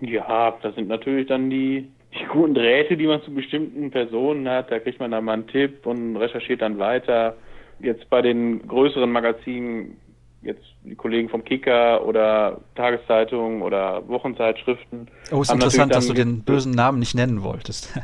Ja, 0.00 0.56
das 0.62 0.74
sind 0.74 0.88
natürlich 0.88 1.28
dann 1.28 1.50
die, 1.50 1.90
die 2.14 2.24
guten 2.24 2.54
Drähte, 2.54 2.96
die 2.96 3.06
man 3.06 3.22
zu 3.22 3.34
bestimmten 3.34 3.90
Personen 3.90 4.48
hat. 4.48 4.70
Da 4.70 4.78
kriegt 4.78 5.00
man 5.00 5.10
dann 5.10 5.24
mal 5.24 5.34
einen 5.34 5.46
Tipp 5.48 5.84
und 5.84 6.16
recherchiert 6.16 6.62
dann 6.62 6.78
weiter 6.78 7.36
jetzt 7.82 8.08
bei 8.10 8.22
den 8.22 8.66
größeren 8.66 9.10
Magazinen, 9.10 9.96
jetzt 10.42 10.64
die 10.82 10.94
Kollegen 10.94 11.28
vom 11.28 11.44
Kicker 11.44 12.04
oder 12.04 12.60
Tageszeitungen 12.74 13.62
oder 13.62 14.06
Wochenzeitschriften. 14.08 15.08
Oh, 15.30 15.42
ist 15.42 15.52
interessant, 15.52 15.94
dass 15.94 16.08
du 16.08 16.14
den 16.14 16.42
bösen 16.42 16.72
Namen 16.72 16.98
nicht 16.98 17.14
nennen 17.14 17.42
wolltest. 17.42 17.94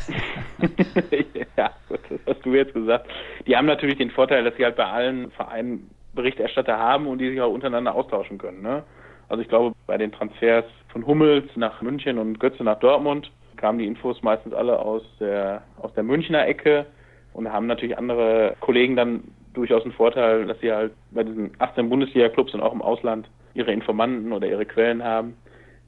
ja, 1.56 1.70
gut, 1.88 2.00
das 2.08 2.20
hast 2.26 2.46
du 2.46 2.54
jetzt 2.54 2.74
gesagt. 2.74 3.08
Die 3.46 3.56
haben 3.56 3.66
natürlich 3.66 3.98
den 3.98 4.10
Vorteil, 4.10 4.44
dass 4.44 4.54
sie 4.56 4.64
halt 4.64 4.76
bei 4.76 4.86
allen 4.86 5.30
Vereinen 5.32 5.90
Berichterstatter 6.14 6.78
haben 6.78 7.06
und 7.06 7.18
die 7.18 7.30
sich 7.30 7.40
auch 7.40 7.52
untereinander 7.52 7.94
austauschen 7.94 8.38
können. 8.38 8.62
Ne? 8.62 8.82
Also 9.28 9.42
ich 9.42 9.48
glaube, 9.48 9.74
bei 9.86 9.98
den 9.98 10.12
Transfers 10.12 10.64
von 10.88 11.06
Hummels 11.06 11.48
nach 11.56 11.82
München 11.82 12.18
und 12.18 12.40
Götze 12.40 12.64
nach 12.64 12.78
Dortmund 12.78 13.30
kamen 13.56 13.78
die 13.78 13.86
Infos 13.86 14.22
meistens 14.22 14.54
alle 14.54 14.78
aus 14.78 15.02
der, 15.20 15.62
aus 15.80 15.92
der 15.94 16.02
Münchner 16.02 16.46
Ecke 16.46 16.86
und 17.34 17.52
haben 17.52 17.66
natürlich 17.66 17.98
andere 17.98 18.56
Kollegen 18.60 18.96
dann 18.96 19.24
durchaus 19.58 19.84
ein 19.84 19.92
Vorteil, 19.92 20.46
dass 20.46 20.58
sie 20.60 20.72
halt 20.72 20.92
bei 21.10 21.24
diesen 21.24 21.50
18 21.58 21.88
Bundesliga-Clubs 21.88 22.54
und 22.54 22.60
auch 22.60 22.72
im 22.72 22.82
Ausland 22.82 23.28
ihre 23.54 23.72
Informanten 23.72 24.32
oder 24.32 24.46
ihre 24.46 24.64
Quellen 24.64 25.02
haben. 25.02 25.36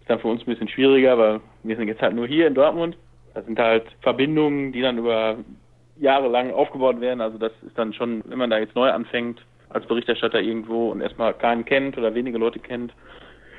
Ist 0.00 0.10
dann 0.10 0.18
für 0.18 0.28
uns 0.28 0.42
ein 0.42 0.46
bisschen 0.46 0.68
schwieriger, 0.68 1.16
weil 1.18 1.40
wir 1.62 1.76
sind 1.76 1.88
jetzt 1.88 2.02
halt 2.02 2.14
nur 2.14 2.26
hier 2.26 2.46
in 2.46 2.54
Dortmund. 2.54 2.96
Das 3.34 3.44
sind 3.46 3.58
halt 3.58 3.84
Verbindungen, 4.02 4.72
die 4.72 4.82
dann 4.82 4.98
über 4.98 5.36
Jahre 5.98 6.28
lang 6.28 6.52
aufgebaut 6.52 7.00
werden. 7.00 7.20
Also 7.20 7.38
das 7.38 7.52
ist 7.64 7.78
dann 7.78 7.92
schon, 7.92 8.22
wenn 8.26 8.38
man 8.38 8.50
da 8.50 8.58
jetzt 8.58 8.74
neu 8.74 8.90
anfängt 8.90 9.40
als 9.68 9.86
Berichterstatter 9.86 10.40
irgendwo 10.40 10.90
und 10.90 11.00
erstmal 11.00 11.32
keinen 11.32 11.64
kennt 11.64 11.96
oder 11.96 12.14
wenige 12.14 12.38
Leute 12.38 12.58
kennt, 12.58 12.92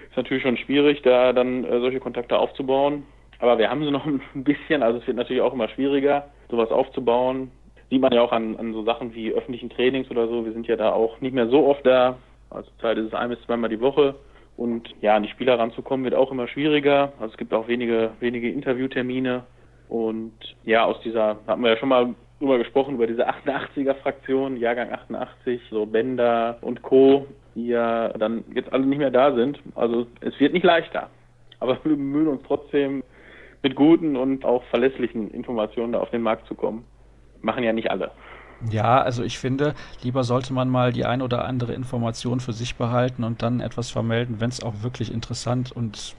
ist 0.09 0.17
natürlich 0.17 0.43
schon 0.43 0.57
schwierig, 0.57 1.01
da 1.03 1.31
dann 1.31 1.63
äh, 1.63 1.79
solche 1.79 2.01
Kontakte 2.01 2.37
aufzubauen. 2.37 3.03
Aber 3.39 3.57
wir 3.57 3.69
haben 3.69 3.83
sie 3.85 3.91
noch 3.91 4.05
ein 4.35 4.43
bisschen, 4.43 4.83
also 4.83 4.99
es 4.99 5.07
wird 5.07 5.17
natürlich 5.17 5.41
auch 5.41 5.53
immer 5.53 5.69
schwieriger, 5.69 6.27
sowas 6.49 6.69
aufzubauen 6.69 7.49
sieht 7.91 8.01
man 8.01 8.13
ja 8.13 8.21
auch 8.21 8.31
an, 8.31 8.55
an 8.55 8.73
so 8.73 8.83
Sachen 8.83 9.13
wie 9.13 9.33
öffentlichen 9.33 9.69
Trainings 9.69 10.09
oder 10.09 10.27
so. 10.27 10.45
Wir 10.45 10.53
sind 10.53 10.65
ja 10.65 10.77
da 10.77 10.93
auch 10.93 11.19
nicht 11.19 11.33
mehr 11.33 11.49
so 11.49 11.67
oft 11.67 11.85
da. 11.85 12.17
Also 12.49 12.71
Zeit 12.79 12.97
ist 12.97 13.07
es 13.07 13.13
ein 13.13 13.29
bis 13.29 13.41
zweimal 13.41 13.69
die 13.69 13.81
Woche. 13.81 14.15
Und 14.55 14.89
ja, 15.01 15.15
an 15.15 15.23
die 15.23 15.29
Spieler 15.29 15.59
ranzukommen 15.59 16.05
wird 16.05 16.15
auch 16.15 16.31
immer 16.31 16.47
schwieriger. 16.47 17.11
Also 17.19 17.33
es 17.33 17.37
gibt 17.37 17.53
auch 17.53 17.67
wenige, 17.67 18.11
wenige 18.21 18.49
Interviewtermine. 18.49 19.43
Und 19.89 20.31
ja, 20.63 20.85
aus 20.85 21.01
dieser, 21.01 21.37
hatten 21.45 21.61
wir 21.61 21.71
ja 21.71 21.77
schon 21.77 21.89
mal 21.89 22.15
drüber 22.39 22.57
gesprochen, 22.57 22.95
über 22.95 23.07
diese 23.07 23.27
88er 23.27 23.95
Fraktion, 23.95 24.55
Jahrgang 24.55 24.89
88, 24.91 25.61
so 25.69 25.85
Bender 25.85 26.57
und 26.61 26.81
Co., 26.81 27.27
die 27.55 27.67
ja 27.67 28.07
dann 28.17 28.45
jetzt 28.53 28.71
alle 28.71 28.85
nicht 28.85 28.99
mehr 28.99 29.11
da 29.11 29.35
sind. 29.35 29.59
Also 29.75 30.07
es 30.21 30.39
wird 30.39 30.53
nicht 30.53 30.63
leichter. 30.63 31.09
Aber 31.59 31.77
wir 31.83 31.91
bemühen 31.97 32.29
uns 32.29 32.41
trotzdem, 32.47 33.03
mit 33.63 33.75
guten 33.75 34.15
und 34.15 34.45
auch 34.45 34.63
verlässlichen 34.71 35.29
Informationen 35.31 35.93
da 35.93 35.99
auf 35.99 36.09
den 36.09 36.21
Markt 36.21 36.47
zu 36.47 36.55
kommen 36.55 36.85
machen 37.41 37.63
ja 37.63 37.73
nicht 37.73 37.91
alle. 37.91 38.11
Ja, 38.69 39.01
also 39.01 39.23
ich 39.23 39.39
finde, 39.39 39.73
lieber 40.03 40.23
sollte 40.23 40.53
man 40.53 40.69
mal 40.69 40.93
die 40.93 41.05
ein 41.05 41.21
oder 41.21 41.45
andere 41.45 41.73
Information 41.73 42.39
für 42.39 42.53
sich 42.53 42.75
behalten 42.75 43.23
und 43.23 43.41
dann 43.41 43.59
etwas 43.59 43.89
vermelden, 43.89 44.39
wenn 44.39 44.49
es 44.49 44.61
auch 44.61 44.83
wirklich 44.83 45.11
interessant 45.11 45.71
und 45.71 46.15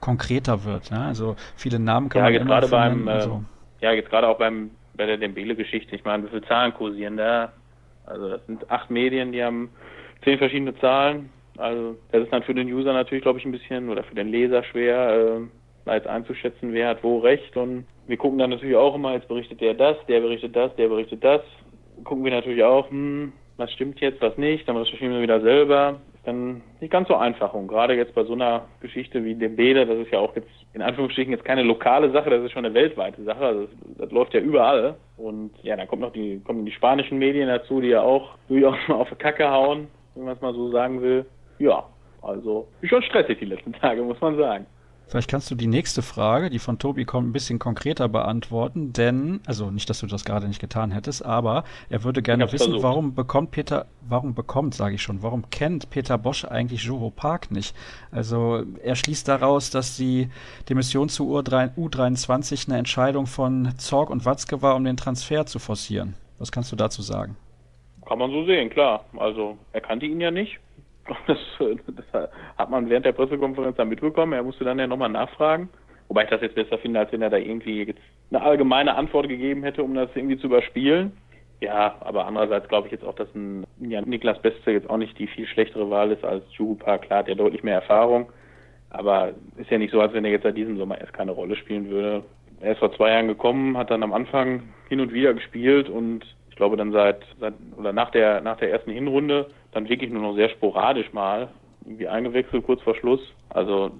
konkreter 0.00 0.64
wird. 0.64 0.90
Ja? 0.90 1.06
Also 1.06 1.36
viele 1.56 1.78
Namen 1.78 2.08
kann 2.08 2.20
ja, 2.20 2.24
man 2.24 2.32
jetzt 2.34 2.46
gerade 2.46 2.68
beim, 2.68 3.08
also. 3.08 3.42
äh, 3.80 3.84
Ja, 3.86 3.92
jetzt 3.92 4.10
gerade 4.10 4.28
auch 4.28 4.38
beim 4.38 4.70
bei 4.96 5.06
der 5.06 5.16
Dembele-Geschichte. 5.16 5.96
Ich 5.96 6.04
meine, 6.04 6.24
wie 6.24 6.28
viele 6.28 6.42
Zahlen 6.42 6.74
kursieren 6.74 7.16
da? 7.16 7.52
Also 8.06 8.28
das 8.28 8.44
sind 8.46 8.70
acht 8.70 8.90
Medien, 8.90 9.32
die 9.32 9.42
haben 9.42 9.70
zehn 10.24 10.38
verschiedene 10.38 10.76
Zahlen. 10.78 11.30
Also 11.56 11.96
das 12.12 12.24
ist 12.24 12.32
dann 12.32 12.42
für 12.42 12.54
den 12.54 12.68
User 12.72 12.92
natürlich, 12.92 13.22
glaube 13.22 13.38
ich, 13.38 13.44
ein 13.44 13.52
bisschen 13.52 13.88
oder 13.88 14.02
für 14.04 14.14
den 14.14 14.28
Leser 14.28 14.62
schwer, 14.64 15.38
äh, 15.86 15.94
jetzt 15.94 16.06
einzuschätzen, 16.06 16.72
wer 16.72 16.88
hat 16.88 17.02
wo 17.02 17.18
recht 17.18 17.56
und 17.56 17.84
wir 18.10 18.16
gucken 18.16 18.38
dann 18.38 18.50
natürlich 18.50 18.74
auch 18.74 18.96
immer, 18.96 19.14
jetzt 19.14 19.28
berichtet 19.28 19.60
der 19.60 19.74
das, 19.74 19.96
der 20.08 20.20
berichtet 20.20 20.56
das, 20.56 20.74
der 20.74 20.88
berichtet 20.88 21.22
das. 21.22 21.42
Gucken 22.02 22.24
wir 22.24 22.32
natürlich 22.32 22.64
auch, 22.64 22.90
hm, 22.90 23.32
was 23.56 23.70
stimmt 23.72 24.00
jetzt, 24.00 24.20
was 24.20 24.36
nicht, 24.36 24.68
dann 24.68 24.76
recherchieren 24.76 25.14
wir 25.14 25.22
wieder 25.22 25.40
selber. 25.40 26.00
Ist 26.14 26.26
dann 26.26 26.60
nicht 26.80 26.90
ganz 26.90 27.06
so 27.06 27.14
einfach. 27.14 27.54
Und 27.54 27.68
gerade 27.68 27.94
jetzt 27.94 28.14
bei 28.14 28.24
so 28.24 28.32
einer 28.32 28.66
Geschichte 28.80 29.24
wie 29.24 29.36
dem 29.36 29.54
Bede, 29.54 29.86
das 29.86 29.98
ist 29.98 30.10
ja 30.10 30.18
auch 30.18 30.34
jetzt 30.34 30.48
in 30.72 30.82
Anführungsstrichen 30.82 31.32
jetzt 31.32 31.44
keine 31.44 31.62
lokale 31.62 32.10
Sache, 32.10 32.30
das 32.30 32.42
ist 32.42 32.50
schon 32.50 32.64
eine 32.64 32.74
weltweite 32.74 33.22
Sache. 33.22 33.44
Also 33.44 33.60
das, 33.62 33.96
das 33.98 34.10
läuft 34.10 34.34
ja 34.34 34.40
überall. 34.40 34.96
Und 35.16 35.52
ja, 35.62 35.76
dann 35.76 35.86
kommt 35.86 36.02
noch 36.02 36.12
die, 36.12 36.40
kommen 36.40 36.64
die 36.64 36.72
spanischen 36.72 37.18
Medien 37.18 37.48
dazu, 37.48 37.80
die 37.80 37.88
ja 37.88 38.02
auch 38.02 38.30
durchaus 38.48 38.76
mal 38.88 38.96
auf 38.96 39.08
die 39.08 39.14
Kacke 39.14 39.48
hauen, 39.48 39.86
wenn 40.16 40.24
man 40.24 40.34
es 40.34 40.42
mal 40.42 40.52
so 40.52 40.72
sagen 40.72 41.00
will. 41.00 41.26
Ja, 41.60 41.84
also 42.22 42.66
schon 42.82 43.02
stressig 43.02 43.38
die 43.38 43.44
letzten 43.44 43.72
Tage, 43.72 44.02
muss 44.02 44.20
man 44.20 44.36
sagen. 44.36 44.66
Vielleicht 45.10 45.28
kannst 45.28 45.50
du 45.50 45.56
die 45.56 45.66
nächste 45.66 46.02
Frage, 46.02 46.50
die 46.50 46.60
von 46.60 46.78
Tobi 46.78 47.04
kommt, 47.04 47.28
ein 47.28 47.32
bisschen 47.32 47.58
konkreter 47.58 48.08
beantworten, 48.08 48.92
denn, 48.92 49.40
also 49.44 49.72
nicht, 49.72 49.90
dass 49.90 49.98
du 49.98 50.06
das 50.06 50.24
gerade 50.24 50.46
nicht 50.46 50.60
getan 50.60 50.92
hättest, 50.92 51.24
aber 51.24 51.64
er 51.88 52.04
würde 52.04 52.22
gerne 52.22 52.44
wissen, 52.52 52.66
versucht. 52.66 52.84
warum 52.84 53.16
bekommt 53.16 53.50
Peter, 53.50 53.86
warum 54.08 54.34
bekommt, 54.34 54.72
sage 54.76 54.94
ich 54.94 55.02
schon, 55.02 55.20
warum 55.24 55.50
kennt 55.50 55.90
Peter 55.90 56.16
Bosch 56.16 56.44
eigentlich 56.44 56.84
Joho 56.84 57.10
Park 57.10 57.50
nicht? 57.50 57.74
Also 58.12 58.62
er 58.84 58.94
schließt 58.94 59.26
daraus, 59.26 59.70
dass 59.70 59.96
die 59.96 60.28
Demission 60.68 61.08
zu 61.08 61.36
U23 61.36 62.68
eine 62.68 62.78
Entscheidung 62.78 63.26
von 63.26 63.76
Zorg 63.78 64.10
und 64.10 64.24
Watzke 64.24 64.62
war, 64.62 64.76
um 64.76 64.84
den 64.84 64.96
Transfer 64.96 65.44
zu 65.44 65.58
forcieren. 65.58 66.14
Was 66.38 66.52
kannst 66.52 66.70
du 66.70 66.76
dazu 66.76 67.02
sagen? 67.02 67.36
Kann 68.06 68.20
man 68.20 68.30
so 68.30 68.44
sehen, 68.44 68.70
klar. 68.70 69.04
Also 69.16 69.58
er 69.72 69.80
kannte 69.80 70.06
ihn 70.06 70.20
ja 70.20 70.30
nicht 70.30 70.60
Das, 71.26 71.38
das, 72.12 72.30
man 72.70 72.88
während 72.88 73.06
der 73.06 73.12
Pressekonferenz 73.12 73.76
dann 73.76 73.88
mitbekommen. 73.88 74.32
Er 74.32 74.42
musste 74.42 74.64
dann 74.64 74.78
ja 74.78 74.86
nochmal 74.86 75.08
nachfragen. 75.08 75.68
Wobei 76.08 76.24
ich 76.24 76.30
das 76.30 76.40
jetzt 76.40 76.56
besser 76.56 76.78
finde, 76.78 76.98
als 76.98 77.12
wenn 77.12 77.22
er 77.22 77.30
da 77.30 77.36
irgendwie 77.36 77.84
jetzt 77.84 78.00
eine 78.30 78.42
allgemeine 78.42 78.96
Antwort 78.96 79.28
gegeben 79.28 79.62
hätte, 79.62 79.84
um 79.84 79.94
das 79.94 80.10
irgendwie 80.14 80.38
zu 80.38 80.48
überspielen. 80.48 81.12
Ja, 81.60 81.94
aber 82.00 82.26
andererseits 82.26 82.68
glaube 82.68 82.88
ich 82.88 82.92
jetzt 82.92 83.04
auch, 83.04 83.14
dass 83.14 83.32
ein 83.34 83.64
ja, 83.80 84.00
Niklas 84.00 84.40
Beste 84.40 84.72
jetzt 84.72 84.88
auch 84.88 84.96
nicht 84.96 85.18
die 85.18 85.26
viel 85.26 85.46
schlechtere 85.46 85.90
Wahl 85.90 86.10
ist 86.10 86.24
als 86.24 86.42
Juhupa. 86.52 86.98
Klar, 86.98 87.20
hat 87.20 87.28
er 87.28 87.34
deutlich 87.34 87.62
mehr 87.62 87.74
Erfahrung. 87.74 88.32
Aber 88.88 89.34
ist 89.56 89.70
ja 89.70 89.78
nicht 89.78 89.92
so, 89.92 90.00
als 90.00 90.12
wenn 90.12 90.24
er 90.24 90.32
jetzt 90.32 90.42
seit 90.42 90.56
diesem 90.56 90.78
Sommer 90.78 91.00
erst 91.00 91.12
keine 91.12 91.30
Rolle 91.30 91.54
spielen 91.54 91.90
würde. 91.90 92.24
Er 92.60 92.72
ist 92.72 92.78
vor 92.78 92.92
zwei 92.96 93.10
Jahren 93.10 93.28
gekommen, 93.28 93.76
hat 93.76 93.90
dann 93.90 94.02
am 94.02 94.12
Anfang 94.12 94.64
hin 94.88 95.00
und 95.00 95.12
wieder 95.12 95.32
gespielt 95.32 95.88
und 95.88 96.24
ich 96.50 96.56
glaube 96.56 96.76
dann 96.76 96.92
seit, 96.92 97.20
seit 97.38 97.54
oder 97.78 97.92
nach 97.92 98.10
der 98.10 98.40
nach 98.42 98.58
der 98.58 98.70
ersten 98.70 98.90
Hinrunde 98.90 99.46
dann 99.72 99.88
wirklich 99.88 100.10
nur 100.10 100.22
noch 100.22 100.34
sehr 100.34 100.50
sporadisch 100.50 101.12
mal 101.12 101.48
irgendwie 101.84 102.08
eingewechselt 102.08 102.64
kurz 102.64 102.82
vor 102.82 102.94
Schluss. 102.94 103.20
Also 103.48 103.90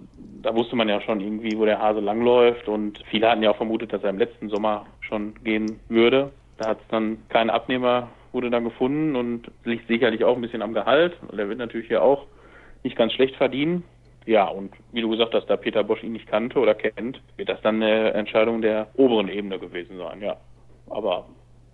da 0.42 0.54
wusste 0.54 0.76
man 0.76 0.88
ja 0.88 1.00
schon 1.00 1.20
irgendwie, 1.20 1.58
wo 1.58 1.64
der 1.64 1.80
Hase 1.80 2.00
langläuft 2.00 2.68
und 2.68 3.02
viele 3.10 3.30
hatten 3.30 3.42
ja 3.42 3.50
auch 3.50 3.56
vermutet, 3.56 3.92
dass 3.92 4.02
er 4.02 4.10
im 4.10 4.18
letzten 4.18 4.48
Sommer 4.48 4.86
schon 5.00 5.34
gehen 5.44 5.80
würde. 5.88 6.30
Da 6.58 6.68
hat 6.68 6.80
es 6.80 6.88
dann 6.88 7.18
keinen 7.28 7.50
Abnehmer 7.50 8.08
wurde 8.32 8.50
dann 8.50 8.64
gefunden 8.64 9.16
und 9.16 9.50
liegt 9.64 9.88
sicherlich 9.88 10.24
auch 10.24 10.36
ein 10.36 10.40
bisschen 10.40 10.62
am 10.62 10.74
Gehalt. 10.74 11.16
Und 11.28 11.38
er 11.38 11.48
wird 11.48 11.58
natürlich 11.58 11.88
hier 11.88 12.02
auch 12.02 12.26
nicht 12.82 12.96
ganz 12.96 13.12
schlecht 13.12 13.36
verdienen. 13.36 13.84
Ja, 14.26 14.46
und 14.46 14.72
wie 14.92 15.00
du 15.00 15.08
gesagt 15.10 15.34
hast, 15.34 15.46
da 15.46 15.56
Peter 15.56 15.82
Bosch 15.82 16.02
ihn 16.02 16.12
nicht 16.12 16.28
kannte 16.28 16.58
oder 16.58 16.74
kennt, 16.74 17.20
wird 17.36 17.48
das 17.48 17.60
dann 17.62 17.82
eine 17.82 18.12
Entscheidung 18.12 18.60
der 18.60 18.88
oberen 18.94 19.28
Ebene 19.28 19.58
gewesen 19.58 19.96
sein, 19.96 20.20
ja. 20.20 20.36
Aber 20.88 21.26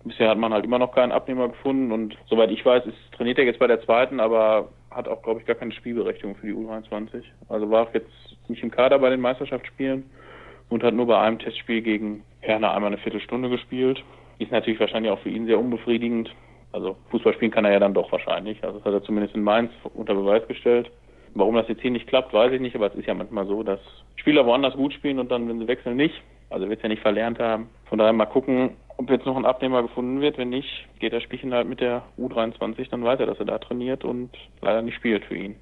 bisher 0.03 0.29
hat 0.29 0.37
man 0.37 0.53
halt 0.53 0.65
immer 0.65 0.79
noch 0.79 0.93
keinen 0.93 1.11
Abnehmer 1.11 1.49
gefunden 1.49 1.91
und 1.91 2.17
soweit 2.27 2.49
ich 2.49 2.65
weiß, 2.65 2.85
ist, 2.85 2.97
trainiert 3.15 3.37
er 3.37 3.45
jetzt 3.45 3.59
bei 3.59 3.67
der 3.67 3.83
zweiten, 3.83 4.19
aber 4.19 4.69
hat 4.91 5.07
auch, 5.07 5.21
glaube 5.21 5.39
ich, 5.39 5.45
gar 5.45 5.55
keine 5.55 5.71
Spielberechtigung 5.71 6.35
für 6.35 6.47
die 6.47 6.53
U23. 6.53 7.23
Also 7.49 7.69
war 7.69 7.87
jetzt 7.93 8.09
nicht 8.47 8.63
im 8.63 8.71
Kader 8.71 8.99
bei 8.99 9.09
den 9.09 9.21
Meisterschaftsspielen 9.21 10.03
und 10.69 10.83
hat 10.83 10.93
nur 10.93 11.07
bei 11.07 11.19
einem 11.19 11.39
Testspiel 11.39 11.81
gegen 11.81 12.23
Herner 12.41 12.73
einmal 12.73 12.91
eine 12.91 13.01
Viertelstunde 13.01 13.49
gespielt. 13.49 14.03
Ist 14.39 14.51
natürlich 14.51 14.79
wahrscheinlich 14.79 15.11
auch 15.11 15.19
für 15.19 15.29
ihn 15.29 15.45
sehr 15.45 15.59
unbefriedigend. 15.59 16.33
Also 16.71 16.97
Fußball 17.09 17.33
spielen 17.33 17.51
kann 17.51 17.65
er 17.65 17.71
ja 17.71 17.79
dann 17.79 17.93
doch 17.93 18.11
wahrscheinlich. 18.11 18.63
Also 18.63 18.77
das 18.79 18.85
hat 18.85 18.93
er 18.93 19.03
zumindest 19.03 19.35
in 19.35 19.43
Mainz 19.43 19.71
unter 19.93 20.13
Beweis 20.13 20.47
gestellt. 20.47 20.91
Warum 21.33 21.55
das 21.55 21.67
jetzt 21.67 21.81
hier 21.81 21.91
nicht 21.91 22.07
klappt, 22.07 22.33
weiß 22.33 22.51
ich 22.53 22.61
nicht, 22.61 22.75
aber 22.75 22.87
es 22.87 22.95
ist 22.95 23.07
ja 23.07 23.13
manchmal 23.13 23.45
so, 23.45 23.63
dass 23.63 23.79
Spieler 24.15 24.45
woanders 24.45 24.73
gut 24.73 24.93
spielen 24.93 25.19
und 25.19 25.31
dann, 25.31 25.47
wenn 25.47 25.59
sie 25.59 25.67
wechseln, 25.67 25.97
nicht. 25.97 26.15
Also 26.49 26.69
wird 26.69 26.79
es 26.79 26.83
ja 26.83 26.89
nicht 26.89 27.01
verlernt 27.01 27.39
haben. 27.39 27.69
Von 27.85 27.99
daher 27.99 28.13
mal 28.13 28.25
gucken, 28.25 28.71
ob 28.97 29.09
jetzt 29.09 29.25
noch 29.25 29.37
ein 29.37 29.45
Abnehmer 29.45 29.83
gefunden 29.83 30.21
wird. 30.21 30.37
Wenn 30.37 30.49
nicht, 30.49 30.87
geht 30.99 31.13
das 31.13 31.23
Spielchen 31.23 31.53
halt 31.53 31.67
mit 31.67 31.79
der 31.79 32.03
U23 32.17 32.89
dann 32.89 33.03
weiter, 33.03 33.25
dass 33.25 33.39
er 33.39 33.45
da 33.45 33.59
trainiert 33.59 34.03
und 34.03 34.31
leider 34.61 34.81
nicht 34.81 34.95
spielt 34.95 35.25
für 35.25 35.35
ihn. 35.35 35.55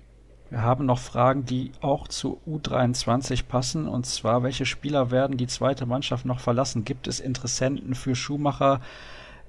Wir 0.49 0.61
haben 0.61 0.85
noch 0.85 0.99
Fragen, 0.99 1.45
die 1.45 1.71
auch 1.81 2.07
zu 2.07 2.39
U23 2.47 3.47
passen. 3.47 3.87
Und 3.87 4.05
zwar, 4.05 4.43
welche 4.43 4.65
Spieler 4.65 5.11
werden 5.11 5.37
die 5.37 5.47
zweite 5.47 5.85
Mannschaft 5.85 6.25
noch 6.25 6.39
verlassen? 6.39 6.85
Gibt 6.85 7.07
es 7.07 7.19
Interessenten 7.19 7.95
für 7.95 8.15
Schumacher, 8.15 8.79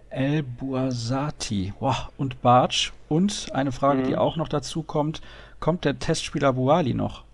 El 0.09 0.43
Buasati 0.43 1.75
wow, 1.79 2.09
und 2.17 2.41
Bartsch? 2.43 2.93
Und 3.09 3.51
eine 3.53 3.73
Frage, 3.73 4.03
mhm. 4.03 4.07
die 4.09 4.17
auch 4.17 4.37
noch 4.37 4.49
dazu 4.49 4.83
kommt, 4.83 5.21
kommt 5.61 5.85
der 5.85 5.99
Testspieler 5.99 6.55
Buali 6.55 6.95
noch? 6.95 7.26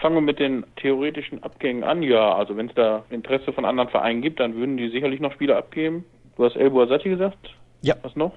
Fangen 0.00 0.14
wir 0.14 0.22
mit 0.22 0.38
den 0.38 0.64
theoretischen 0.76 1.42
Abgängen 1.42 1.84
an. 1.84 2.02
Ja, 2.02 2.34
also 2.34 2.56
wenn 2.56 2.68
es 2.68 2.74
da 2.74 3.04
Interesse 3.10 3.52
von 3.52 3.64
anderen 3.64 3.90
Vereinen 3.90 4.22
gibt, 4.22 4.40
dann 4.40 4.54
würden 4.54 4.76
die 4.76 4.88
sicherlich 4.88 5.20
noch 5.20 5.32
Spieler 5.32 5.58
abgeben. 5.58 6.04
Du 6.36 6.44
hast 6.44 6.56
El 6.56 6.70
Buasati 6.70 7.10
gesagt? 7.10 7.54
Ja. 7.82 7.94
Was 8.02 8.16
noch? 8.16 8.32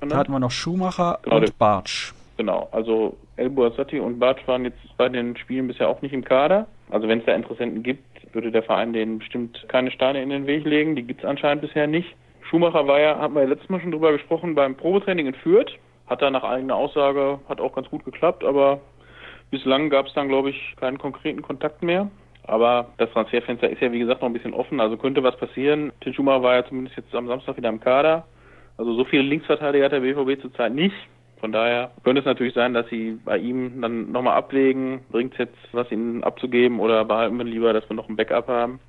Da 0.00 0.16
hatten 0.16 0.32
wir 0.32 0.38
noch 0.38 0.50
Schumacher 0.50 1.18
genau, 1.22 1.36
und 1.36 1.58
Bartsch. 1.58 2.12
Genau, 2.36 2.68
also 2.72 3.16
El 3.36 3.48
Buasati 3.48 3.98
und 3.98 4.18
Bartsch 4.18 4.46
waren 4.46 4.64
jetzt 4.64 4.78
bei 4.98 5.08
den 5.08 5.36
Spielen 5.38 5.66
bisher 5.66 5.88
auch 5.88 6.02
nicht 6.02 6.12
im 6.12 6.24
Kader. 6.24 6.66
Also 6.90 7.08
wenn 7.08 7.20
es 7.20 7.24
da 7.24 7.34
Interessenten 7.34 7.82
gibt, 7.82 8.34
würde 8.34 8.52
der 8.52 8.62
Verein 8.62 8.92
denen 8.92 9.18
bestimmt 9.18 9.64
keine 9.68 9.90
Steine 9.90 10.22
in 10.22 10.28
den 10.28 10.46
Weg 10.46 10.64
legen. 10.64 10.94
Die 10.94 11.02
gibt 11.02 11.22
es 11.22 11.26
anscheinend 11.26 11.62
bisher 11.62 11.86
nicht. 11.86 12.14
Schumacher 12.42 12.86
war 12.86 13.00
ja, 13.00 13.18
haben 13.18 13.34
wir 13.34 13.42
ja 13.42 13.48
letztes 13.48 13.70
Mal 13.70 13.80
schon 13.80 13.92
drüber 13.92 14.12
gesprochen, 14.12 14.54
beim 14.54 14.76
Probetraining 14.76 15.26
in 15.26 15.34
Fürth. 15.34 15.72
Hat 16.06 16.22
da 16.22 16.30
nach 16.30 16.44
eigener 16.44 16.76
Aussage, 16.76 17.40
hat 17.48 17.60
auch 17.60 17.74
ganz 17.74 17.88
gut 17.88 18.04
geklappt, 18.04 18.44
aber 18.44 18.80
bislang 19.50 19.90
gab 19.90 20.06
es 20.06 20.14
dann, 20.14 20.28
glaube 20.28 20.50
ich, 20.50 20.74
keinen 20.80 20.98
konkreten 20.98 21.42
Kontakt 21.42 21.82
mehr. 21.82 22.10
Aber 22.44 22.88
das 22.98 23.10
Transferfenster 23.10 23.68
ist 23.68 23.82
ja, 23.82 23.90
wie 23.90 23.98
gesagt, 23.98 24.22
noch 24.22 24.28
ein 24.28 24.32
bisschen 24.32 24.54
offen, 24.54 24.80
also 24.80 24.96
könnte 24.96 25.22
was 25.22 25.36
passieren. 25.36 25.92
Tim 26.00 26.12
Schumacher 26.12 26.42
war 26.42 26.54
ja 26.54 26.64
zumindest 26.64 26.96
jetzt 26.96 27.14
am 27.14 27.26
Samstag 27.26 27.56
wieder 27.56 27.68
im 27.68 27.80
Kader. 27.80 28.24
Also 28.78 28.94
so 28.94 29.04
viele 29.04 29.22
Linksverteidiger 29.22 29.86
hat 29.86 29.92
der 29.92 30.00
BVB 30.00 30.40
zurzeit 30.40 30.72
nicht. 30.72 30.94
Von 31.40 31.52
daher 31.52 31.90
könnte 32.04 32.20
es 32.20 32.26
natürlich 32.26 32.54
sein, 32.54 32.72
dass 32.72 32.88
sie 32.88 33.18
bei 33.24 33.38
ihm 33.38 33.80
dann 33.80 34.12
nochmal 34.12 34.36
ablegen, 34.36 35.00
bringt 35.10 35.32
es 35.32 35.38
jetzt 35.38 35.58
was 35.72 35.90
ihnen 35.90 36.24
abzugeben 36.24 36.80
oder 36.80 37.04
behalten 37.04 37.36
wir 37.36 37.44
lieber, 37.44 37.72
dass 37.72 37.88
wir 37.90 37.96
noch 37.96 38.08
ein 38.08 38.16
Backup 38.16 38.48
haben. 38.48 38.80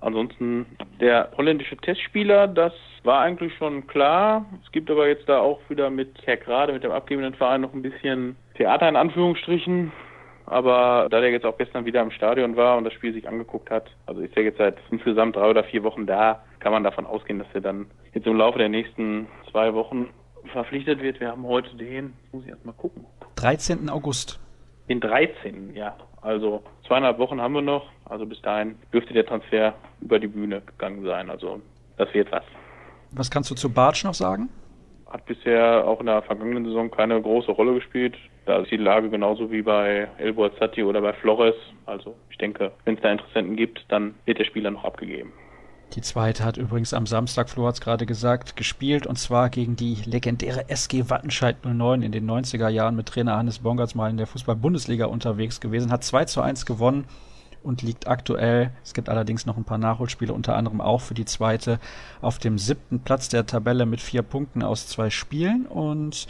Ansonsten 0.00 0.66
der 1.00 1.30
holländische 1.36 1.76
Testspieler, 1.76 2.46
das 2.46 2.72
war 3.02 3.20
eigentlich 3.20 3.54
schon 3.56 3.86
klar. 3.86 4.46
Es 4.64 4.70
gibt 4.70 4.90
aber 4.90 5.08
jetzt 5.08 5.28
da 5.28 5.40
auch 5.40 5.60
wieder 5.68 5.90
mit 5.90 6.14
Herr 6.24 6.36
Grade, 6.36 6.72
mit 6.72 6.84
dem 6.84 6.92
abgebenden 6.92 7.34
Verein, 7.34 7.62
noch 7.62 7.74
ein 7.74 7.82
bisschen 7.82 8.36
Theater 8.56 8.88
in 8.88 8.96
Anführungsstrichen. 8.96 9.92
Aber 10.46 11.08
da 11.10 11.20
der 11.20 11.30
jetzt 11.30 11.44
auch 11.44 11.58
gestern 11.58 11.84
wieder 11.84 12.00
im 12.00 12.10
Stadion 12.10 12.56
war 12.56 12.78
und 12.78 12.84
das 12.84 12.94
Spiel 12.94 13.12
sich 13.12 13.28
angeguckt 13.28 13.70
hat, 13.70 13.90
also 14.06 14.22
ist 14.22 14.34
er 14.36 14.44
jetzt 14.44 14.58
seit 14.58 14.76
insgesamt 14.90 15.36
drei 15.36 15.50
oder 15.50 15.64
vier 15.64 15.82
Wochen 15.82 16.06
da, 16.06 16.42
kann 16.60 16.72
man 16.72 16.84
davon 16.84 17.04
ausgehen, 17.04 17.38
dass 17.38 17.48
er 17.52 17.60
dann 17.60 17.86
jetzt 18.14 18.26
im 18.26 18.36
Laufe 18.36 18.58
der 18.58 18.70
nächsten 18.70 19.26
zwei 19.50 19.74
Wochen 19.74 20.08
verpflichtet 20.52 21.02
wird. 21.02 21.20
Wir 21.20 21.28
haben 21.28 21.46
heute 21.46 21.76
den, 21.76 22.14
muss 22.32 22.44
ich 22.44 22.50
erstmal 22.50 22.74
gucken. 22.74 23.04
13. 23.36 23.90
August. 23.90 24.40
Den 24.88 25.00
13. 25.00 25.74
Ja, 25.74 25.96
also 26.22 26.62
zweieinhalb 26.86 27.18
Wochen 27.18 27.40
haben 27.40 27.54
wir 27.54 27.62
noch. 27.62 27.86
Also 28.06 28.26
bis 28.26 28.40
dahin 28.42 28.76
dürfte 28.92 29.12
der 29.12 29.26
Transfer 29.26 29.74
über 30.00 30.18
die 30.18 30.28
Bühne 30.28 30.62
gegangen 30.62 31.04
sein. 31.04 31.30
Also 31.30 31.60
das 31.96 32.12
wird 32.14 32.32
was. 32.32 32.44
Was 33.12 33.30
kannst 33.30 33.50
du 33.50 33.54
zu 33.54 33.72
Bartsch 33.72 34.04
noch 34.04 34.14
sagen? 34.14 34.48
Hat 35.10 35.24
bisher 35.26 35.86
auch 35.86 36.00
in 36.00 36.06
der 36.06 36.22
vergangenen 36.22 36.64
Saison 36.66 36.90
keine 36.90 37.20
große 37.20 37.50
Rolle 37.52 37.74
gespielt. 37.74 38.16
Da 38.44 38.58
ist 38.58 38.70
die 38.70 38.76
Lage 38.76 39.08
genauso 39.08 39.50
wie 39.50 39.62
bei 39.62 40.08
El 40.18 40.34
Boazati 40.34 40.82
oder 40.82 41.00
bei 41.00 41.12
Flores. 41.14 41.54
Also 41.86 42.14
ich 42.30 42.38
denke, 42.38 42.72
wenn 42.84 42.96
es 42.96 43.02
da 43.02 43.12
Interessenten 43.12 43.56
gibt, 43.56 43.84
dann 43.88 44.14
wird 44.24 44.38
der 44.38 44.44
Spieler 44.44 44.70
noch 44.70 44.84
abgegeben. 44.84 45.32
Die 45.94 46.02
zweite 46.02 46.44
hat 46.44 46.58
übrigens 46.58 46.92
am 46.92 47.06
Samstag, 47.06 47.48
Flo 47.48 47.66
hat 47.66 47.74
es 47.74 47.80
gerade 47.80 48.04
gesagt, 48.04 48.56
gespielt 48.56 49.06
und 49.06 49.18
zwar 49.18 49.48
gegen 49.48 49.74
die 49.74 49.96
legendäre 50.04 50.68
SG 50.68 51.08
Wattenscheid 51.08 51.64
09 51.64 52.02
in 52.02 52.12
den 52.12 52.30
90er 52.30 52.68
Jahren 52.68 52.94
mit 52.94 53.06
Trainer 53.06 53.36
Hannes 53.36 53.60
Bongartz 53.60 53.94
mal 53.94 54.10
in 54.10 54.18
der 54.18 54.26
Fußball-Bundesliga 54.26 55.06
unterwegs 55.06 55.60
gewesen, 55.60 55.90
hat 55.90 56.04
2 56.04 56.26
zu 56.26 56.42
1 56.42 56.66
gewonnen 56.66 57.06
und 57.62 57.82
liegt 57.82 58.06
aktuell, 58.06 58.70
es 58.84 58.94
gibt 58.94 59.08
allerdings 59.08 59.46
noch 59.46 59.56
ein 59.56 59.64
paar 59.64 59.78
Nachholspiele, 59.78 60.32
unter 60.32 60.56
anderem 60.56 60.80
auch 60.80 61.00
für 61.00 61.14
die 61.14 61.24
zweite, 61.24 61.78
auf 62.20 62.38
dem 62.38 62.58
siebten 62.58 63.00
Platz 63.00 63.28
der 63.28 63.46
Tabelle 63.46 63.86
mit 63.86 64.00
vier 64.00 64.22
Punkten 64.22 64.62
aus 64.62 64.86
zwei 64.86 65.10
Spielen. 65.10 65.66
Und 65.66 66.28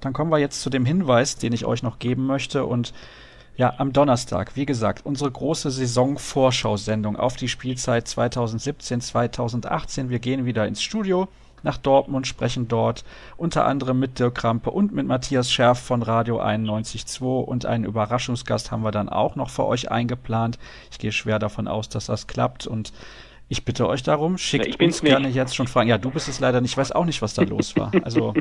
dann 0.00 0.12
kommen 0.12 0.30
wir 0.30 0.38
jetzt 0.38 0.62
zu 0.62 0.70
dem 0.70 0.84
Hinweis, 0.84 1.36
den 1.36 1.52
ich 1.52 1.64
euch 1.64 1.82
noch 1.82 1.98
geben 1.98 2.26
möchte. 2.26 2.64
Und 2.64 2.92
ja, 3.56 3.74
am 3.78 3.92
Donnerstag, 3.92 4.56
wie 4.56 4.66
gesagt, 4.66 5.06
unsere 5.06 5.30
große 5.30 5.70
Saisonvorschau-Sendung 5.70 7.16
auf 7.16 7.36
die 7.36 7.48
Spielzeit 7.48 8.06
2017-2018. 8.08 10.08
Wir 10.08 10.18
gehen 10.18 10.44
wieder 10.44 10.66
ins 10.66 10.82
Studio 10.82 11.28
nach 11.62 11.78
Dortmund, 11.78 12.26
sprechen 12.26 12.68
dort 12.68 13.04
unter 13.36 13.64
anderem 13.64 13.98
mit 13.98 14.18
Dirk 14.18 14.34
Krampe 14.34 14.70
und 14.70 14.92
mit 14.92 15.06
Matthias 15.06 15.50
Scherf 15.50 15.78
von 15.78 16.02
Radio 16.02 16.40
91.2 16.40 17.42
und 17.42 17.64
einen 17.64 17.84
Überraschungsgast 17.84 18.70
haben 18.70 18.82
wir 18.82 18.90
dann 18.90 19.08
auch 19.08 19.36
noch 19.36 19.50
für 19.50 19.64
euch 19.64 19.90
eingeplant. 19.90 20.58
Ich 20.90 20.98
gehe 20.98 21.12
schwer 21.12 21.38
davon 21.38 21.68
aus, 21.68 21.88
dass 21.88 22.06
das 22.06 22.26
klappt 22.26 22.66
und 22.66 22.92
ich 23.48 23.64
bitte 23.64 23.88
euch 23.88 24.02
darum, 24.02 24.38
schickt 24.38 24.80
ja, 24.80 24.86
uns 24.86 25.02
gerne 25.02 25.26
nicht. 25.26 25.36
jetzt 25.36 25.54
schon 25.54 25.66
Fragen. 25.66 25.88
Ja, 25.88 25.98
du 25.98 26.10
bist 26.10 26.28
es 26.28 26.40
leider 26.40 26.60
nicht, 26.60 26.72
ich 26.72 26.76
weiß 26.78 26.92
auch 26.92 27.04
nicht, 27.04 27.20
was 27.22 27.34
da 27.34 27.42
los 27.42 27.76
war. 27.76 27.92
Also 28.02 28.34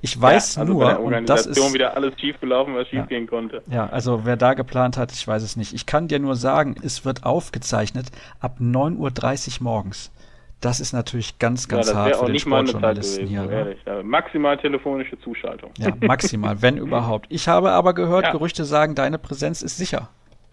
ich 0.00 0.20
weiß 0.20 0.56
ja, 0.56 0.62
also 0.62 0.72
nur, 0.72 1.00
und 1.00 1.28
das 1.28 1.46
ist 1.46 1.74
wieder 1.74 1.96
alles 1.96 2.18
schief 2.20 2.38
gelaufen, 2.40 2.74
was 2.74 2.88
schief 2.88 3.00
ja, 3.00 3.06
gehen 3.06 3.26
konnte. 3.26 3.62
Ja, 3.70 3.86
also 3.86 4.24
wer 4.24 4.36
da 4.36 4.54
geplant 4.54 4.96
hat, 4.96 5.12
ich 5.12 5.26
weiß 5.26 5.42
es 5.42 5.56
nicht. 5.56 5.72
Ich 5.72 5.86
kann 5.86 6.08
dir 6.08 6.18
nur 6.18 6.36
sagen, 6.36 6.76
es 6.82 7.04
wird 7.04 7.24
aufgezeichnet 7.24 8.06
ab 8.40 8.58
9.30 8.60 9.60
Uhr 9.60 9.64
morgens. 9.64 10.12
Das 10.60 10.80
ist 10.80 10.94
natürlich 10.94 11.38
ganz, 11.38 11.68
ganz 11.68 11.88
ja, 11.88 11.94
hart 11.94 12.16
für 12.16 12.26
den 12.26 12.38
Sportjournalisten 12.38 13.26
hier. 13.26 13.42
Ne? 13.42 13.76
Maximal 14.02 14.56
telefonische 14.56 15.18
Zuschaltung. 15.20 15.70
Ja, 15.78 15.90
maximal, 16.00 16.62
wenn 16.62 16.78
überhaupt. 16.78 17.26
Ich 17.28 17.48
habe 17.48 17.72
aber 17.72 17.92
gehört, 17.92 18.32
Gerüchte 18.32 18.64
sagen, 18.64 18.94
deine 18.94 19.18
Präsenz 19.18 19.60
ist 19.60 19.76
sicher. 19.76 20.08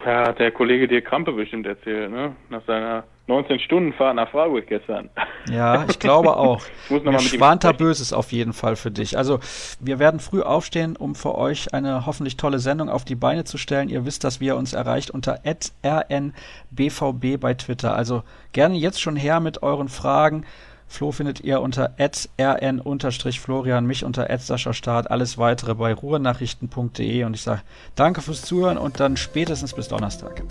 Ja, 0.06 0.28
hat 0.28 0.40
der 0.40 0.52
Kollege 0.52 0.88
dir 0.88 1.02
Krampe 1.02 1.32
bestimmt 1.32 1.68
erzählt, 1.68 2.12
ne? 2.12 2.36
Nach 2.50 2.64
seiner 2.66 3.04
19-Stunden-Fahrt 3.28 4.16
nach 4.16 4.30
Freiburg 4.30 4.68
gestern. 4.68 5.10
Ja, 5.50 5.86
ich 5.88 6.00
glaube 6.00 6.36
auch. 6.36 6.66
ich 6.86 6.90
muss 6.90 7.04
noch 7.04 7.12
mal 7.14 7.22
mit 7.22 7.30
schwanta 7.30 7.72
Böses 7.72 8.12
auf 8.12 8.32
jeden 8.32 8.54
Fall 8.54 8.76
für 8.76 8.92
dich. 8.92 9.18
Also, 9.18 9.40
wir 9.80 10.00
werden 10.00 10.20
früh 10.20 10.42
aufstehen, 10.42 10.96
um 10.96 11.16
für 11.16 11.36
euch 11.36 11.74
eine 11.74 12.06
hoffentlich 12.06 12.36
tolle 12.36 12.60
Sendung 12.60 12.90
auf 12.90 13.06
die 13.06 13.16
Beine 13.16 13.44
zu 13.44 13.58
stellen. 13.58 13.90
Ihr 13.90 14.06
wisst, 14.06 14.24
dass 14.24 14.42
wir 14.42 14.56
uns 14.58 14.74
erreicht 14.74 15.12
unter 15.12 15.40
rnbvb 15.46 17.38
bei 17.38 17.54
Twitter. 17.54 17.96
Also 17.96 18.24
gerne 18.54 18.76
jetzt 18.76 19.02
schon 19.02 19.16
her 19.16 19.40
mit 19.40 19.64
euren 19.64 19.88
Fragen. 19.88 20.46
Flo 20.92 21.14
findet 21.14 21.40
ihr 21.40 21.62
unter 21.62 21.94
rn-florian, 21.98 23.86
mich 23.86 24.04
unter 24.04 24.28
Start, 24.74 25.10
alles 25.10 25.38
weitere 25.38 25.74
bei 25.74 25.94
ruhrnachrichten.de 25.94 27.24
und 27.24 27.34
ich 27.34 27.44
sage 27.44 27.62
danke 27.96 28.22
fürs 28.22 28.42
Zuhören 28.42 28.78
und 28.78 29.00
dann 29.00 29.16
spätestens 29.16 29.74
bis 29.74 29.88
Donnerstag. 29.88 30.44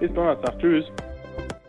Bis 0.00 0.10
Donnerstag, 0.14 0.58
tschüss. 0.58 0.86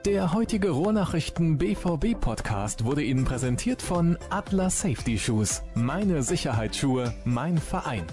Der 0.05 0.33
heutige 0.33 0.69
Ruhrnachrichten 0.69 1.57
BVB 1.57 2.17
Podcast 2.17 2.85
wurde 2.85 3.03
Ihnen 3.03 3.25
präsentiert 3.25 3.81
von 3.81 4.17
Atlas 4.29 4.79
Safety 4.79 5.17
Shoes. 5.17 5.61
Meine 5.73 6.23
Sicherheitsschuhe, 6.23 7.13
mein 7.25 7.57
Verein. 7.57 8.05